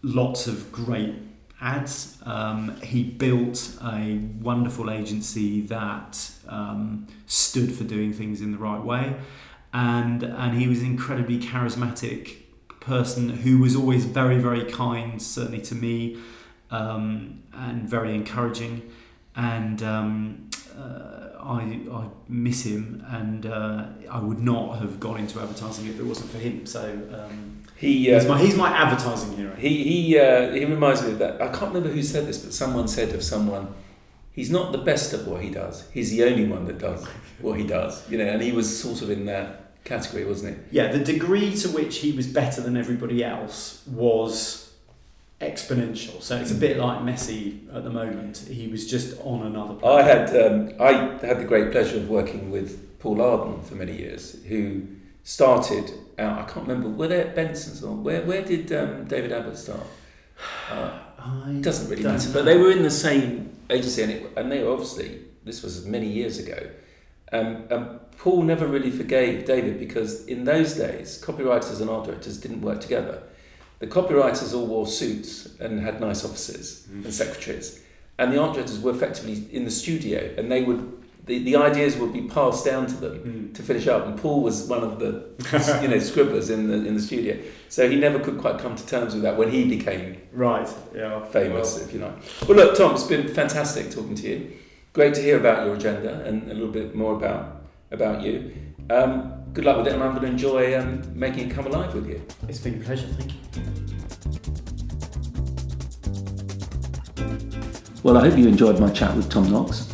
lots 0.01 0.47
of 0.47 0.71
great 0.71 1.15
ads. 1.61 2.17
Um, 2.25 2.79
he 2.81 3.03
built 3.03 3.77
a 3.83 4.19
wonderful 4.41 4.91
agency 4.91 5.61
that 5.61 6.31
um, 6.47 7.07
stood 7.25 7.71
for 7.73 7.83
doing 7.83 8.13
things 8.13 8.41
in 8.41 8.51
the 8.51 8.57
right 8.57 8.83
way, 8.83 9.15
and 9.73 10.23
and 10.23 10.57
he 10.59 10.67
was 10.67 10.81
an 10.81 10.87
incredibly 10.87 11.39
charismatic 11.39 12.37
person 12.79 13.29
who 13.29 13.59
was 13.59 13.75
always 13.75 14.05
very 14.05 14.39
very 14.39 14.65
kind, 14.65 15.21
certainly 15.21 15.61
to 15.61 15.75
me, 15.75 16.21
um, 16.69 17.42
and 17.55 17.87
very 17.89 18.13
encouraging. 18.15 18.89
And 19.35 19.81
um, 19.81 20.49
uh, 20.77 21.29
I, 21.41 21.79
I 21.91 22.07
miss 22.27 22.63
him, 22.65 23.03
and 23.09 23.45
uh, 23.45 23.85
I 24.09 24.19
would 24.19 24.39
not 24.39 24.79
have 24.79 24.99
gone 24.99 25.19
into 25.19 25.39
advertising 25.39 25.87
if 25.87 25.99
it 25.99 26.03
wasn't 26.03 26.29
for 26.31 26.37
him. 26.37 26.65
So 26.65 26.81
um, 27.13 27.63
He 27.75 28.11
he's, 28.13 28.25
uh, 28.25 28.29
my, 28.29 28.39
he's 28.39 28.55
my 28.55 28.69
advertising 28.69 29.35
hero. 29.35 29.55
he 29.55 29.83
he 29.83 30.19
uh, 30.19 30.51
he 30.53 30.65
reminds 30.65 31.01
me 31.03 31.11
of 31.11 31.19
that. 31.19 31.41
I 31.41 31.47
can't 31.47 31.73
remember 31.73 31.89
who 31.89 32.03
said 32.03 32.27
this, 32.27 32.37
but 32.39 32.53
someone 32.53 32.87
said 32.87 33.09
of 33.15 33.23
someone, 33.23 33.73
he's 34.31 34.51
not 34.51 34.71
the 34.71 34.77
best 34.77 35.13
at 35.13 35.25
what 35.25 35.41
he 35.41 35.49
does. 35.49 35.87
He's 35.91 36.11
the 36.11 36.23
only 36.23 36.47
one 36.47 36.65
that 36.65 36.77
does 36.77 37.05
what 37.41 37.57
he 37.59 37.65
does. 37.65 38.07
You 38.09 38.19
know, 38.19 38.25
and 38.25 38.41
he 38.41 38.51
was 38.51 38.81
sort 38.81 39.01
of 39.01 39.09
in 39.09 39.25
that 39.25 39.83
category, 39.83 40.25
wasn't 40.25 40.57
he? 40.57 40.77
Yeah, 40.77 40.91
the 40.91 41.03
degree 41.03 41.53
to 41.57 41.69
which 41.69 41.97
he 41.97 42.11
was 42.13 42.27
better 42.27 42.61
than 42.61 42.77
everybody 42.77 43.23
else 43.23 43.83
was 43.87 44.62
exponential. 45.51 46.21
So 46.21 46.37
it's 46.37 46.51
a 46.51 46.55
bit 46.55 46.77
like 46.77 46.99
Messi 46.99 47.73
at 47.75 47.83
the 47.83 47.89
moment. 47.89 48.37
He 48.49 48.67
was 48.67 48.89
just 48.89 49.19
on 49.21 49.45
another 49.45 49.75
planet. 49.75 50.05
I 50.05 50.07
had 50.07 50.51
um, 50.51 50.73
I 50.79 50.91
had 51.25 51.39
the 51.39 51.45
great 51.45 51.71
pleasure 51.71 51.97
of 51.97 52.09
working 52.09 52.51
with 52.51 52.99
Paul 52.99 53.21
Arden 53.21 53.61
for 53.63 53.75
many 53.75 53.95
years, 53.95 54.43
who 54.45 54.83
started 55.23 55.91
out. 56.17 56.39
I 56.39 56.51
can't 56.51 56.67
remember 56.67 56.89
were 56.89 57.07
they 57.07 57.23
Benson's 57.35 57.83
or 57.83 57.95
where 57.95 58.21
where 58.23 58.41
did 58.41 58.71
um, 58.73 59.05
David 59.05 59.31
Abbott 59.31 59.57
start? 59.57 59.85
Uh, 60.69 60.99
I 61.19 61.51
it 61.51 61.61
doesn't 61.61 61.89
really 61.89 62.03
matter, 62.03 62.27
know. 62.27 62.33
but 62.33 62.45
they 62.45 62.57
were 62.57 62.71
in 62.71 62.83
the 62.83 62.91
same 62.91 63.55
agency, 63.69 64.03
and, 64.03 64.11
it, 64.11 64.31
and 64.35 64.51
they 64.51 64.63
were 64.63 64.71
obviously 64.71 65.21
this 65.43 65.61
was 65.61 65.85
many 65.85 66.07
years 66.07 66.39
ago. 66.39 66.69
Um, 67.31 67.63
and 67.71 67.99
Paul 68.17 68.43
never 68.43 68.67
really 68.67 68.91
forgave 68.91 69.45
David 69.45 69.79
because 69.79 70.25
in 70.27 70.43
those 70.43 70.75
days, 70.75 71.21
copywriters 71.23 71.81
and 71.81 71.89
art 71.89 72.05
directors 72.05 72.39
didn't 72.39 72.61
work 72.61 72.79
together. 72.79 73.23
The 73.83 73.89
copywriters 73.89 74.53
all 74.55 74.65
wore 74.65 74.87
suits 74.87 75.45
and 75.59 75.81
had 75.81 75.99
nice 75.99 76.23
offices 76.23 76.87
Mm. 76.89 77.03
and 77.03 77.13
secretaries, 77.13 77.81
and 78.17 78.31
the 78.31 78.39
art 78.39 78.53
directors 78.53 78.79
were 78.79 78.91
effectively 78.91 79.45
in 79.51 79.65
the 79.65 79.71
studio, 79.71 80.19
and 80.37 80.49
they 80.49 80.63
would 80.63 80.81
the, 81.25 81.39
the 81.43 81.55
ideas 81.57 81.95
would 81.97 82.11
be 82.13 82.21
passed 82.21 82.63
down 82.65 82.85
to 82.87 82.95
them 82.95 83.15
Mm. 83.19 83.53
to 83.55 83.61
finish 83.61 83.87
up. 83.87 84.05
And 84.07 84.17
Paul 84.17 84.41
was 84.41 84.67
one 84.69 84.83
of 84.83 84.99
the 84.99 85.11
you 85.81 85.89
know 85.89 85.99
scribblers 85.99 86.49
in 86.49 86.67
the 86.69 86.75
in 86.87 86.93
the 86.95 87.01
studio, 87.01 87.35
so 87.67 87.89
he 87.89 87.97
never 87.97 88.19
could 88.19 88.37
quite 88.37 88.57
come 88.57 88.73
to 88.77 88.85
terms 88.87 89.13
with 89.15 89.23
that 89.23 89.37
when 89.37 89.49
he 89.51 89.61
became 89.77 90.15
Right. 90.31 90.69
Yeah. 90.95 91.25
famous, 91.25 91.69
if 91.85 91.93
you 91.93 91.99
like. 91.99 92.15
Well, 92.47 92.55
look, 92.59 92.77
Tom, 92.77 92.93
it's 92.95 93.03
been 93.15 93.27
fantastic 93.27 93.91
talking 93.91 94.15
to 94.15 94.25
you. 94.29 94.37
Great 94.93 95.13
to 95.15 95.21
hear 95.21 95.35
about 95.43 95.65
your 95.65 95.75
agenda 95.75 96.23
and 96.27 96.49
a 96.49 96.53
little 96.53 96.71
bit 96.79 96.95
more 96.95 97.13
about 97.21 97.43
about 97.91 98.21
you. 98.25 98.35
Um, 98.89 99.33
good 99.53 99.65
luck 99.65 99.77
with 99.77 99.87
it, 99.87 99.93
and 99.93 100.03
I'm 100.03 100.11
going 100.11 100.23
to 100.23 100.27
enjoy 100.27 100.79
um, 100.79 101.01
making 101.17 101.49
it 101.49 101.53
come 101.53 101.67
alive 101.67 101.93
with 101.93 102.07
you. 102.07 102.25
It's 102.49 102.59
been 102.59 102.81
a 102.81 102.83
pleasure. 102.83 103.07
Thank 103.07 103.33
you. 103.33 103.39
Well, 108.01 108.17
I 108.17 108.21
hope 108.27 108.37
you 108.37 108.47
enjoyed 108.47 108.79
my 108.79 108.91
chat 108.91 109.15
with 109.15 109.29
Tom 109.29 109.49
Knox. 109.51 109.87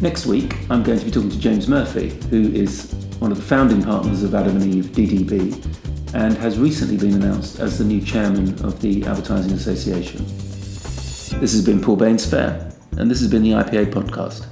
Next 0.00 0.26
week, 0.26 0.56
I'm 0.68 0.82
going 0.82 0.98
to 0.98 1.04
be 1.04 1.10
talking 1.10 1.30
to 1.30 1.38
James 1.38 1.68
Murphy, 1.68 2.08
who 2.30 2.50
is 2.52 2.92
one 3.18 3.30
of 3.30 3.36
the 3.36 3.44
founding 3.44 3.82
partners 3.82 4.24
of 4.24 4.34
Adam 4.34 4.56
and 4.56 4.74
Eve 4.74 4.86
DDB 4.86 6.14
and 6.14 6.36
has 6.38 6.58
recently 6.58 6.96
been 6.96 7.14
announced 7.22 7.60
as 7.60 7.78
the 7.78 7.84
new 7.84 8.00
chairman 8.00 8.48
of 8.64 8.80
the 8.80 9.04
Advertising 9.06 9.52
Association. 9.52 10.24
This 11.40 11.52
has 11.52 11.64
been 11.64 11.80
Paul 11.80 11.96
Bainsfair, 11.96 12.74
and 12.98 13.10
this 13.10 13.20
has 13.20 13.30
been 13.30 13.42
the 13.42 13.52
IPA 13.52 13.92
podcast. 13.92 14.46